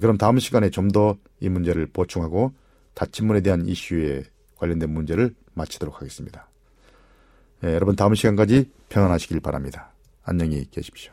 그럼 0.01 0.19
다음 0.19 0.39
시간에 0.39 0.71
좀 0.71 0.89
더 0.89 1.17
이 1.41 1.49
문제를 1.49 1.87
보충하고 1.87 2.55
다친문에 2.95 3.41
대한 3.41 3.67
이슈에 3.67 4.25
관련된 4.57 4.91
문제를 4.91 5.35
마치도록 5.55 6.01
하겠습니다. 6.01 6.49
여러분 7.63 7.97
다음 7.97 8.15
시간까지 8.15 8.71
평안하시길 8.89 9.41
바랍니다. 9.41 9.93
안녕히 10.23 10.69
계십시오. 10.71 11.13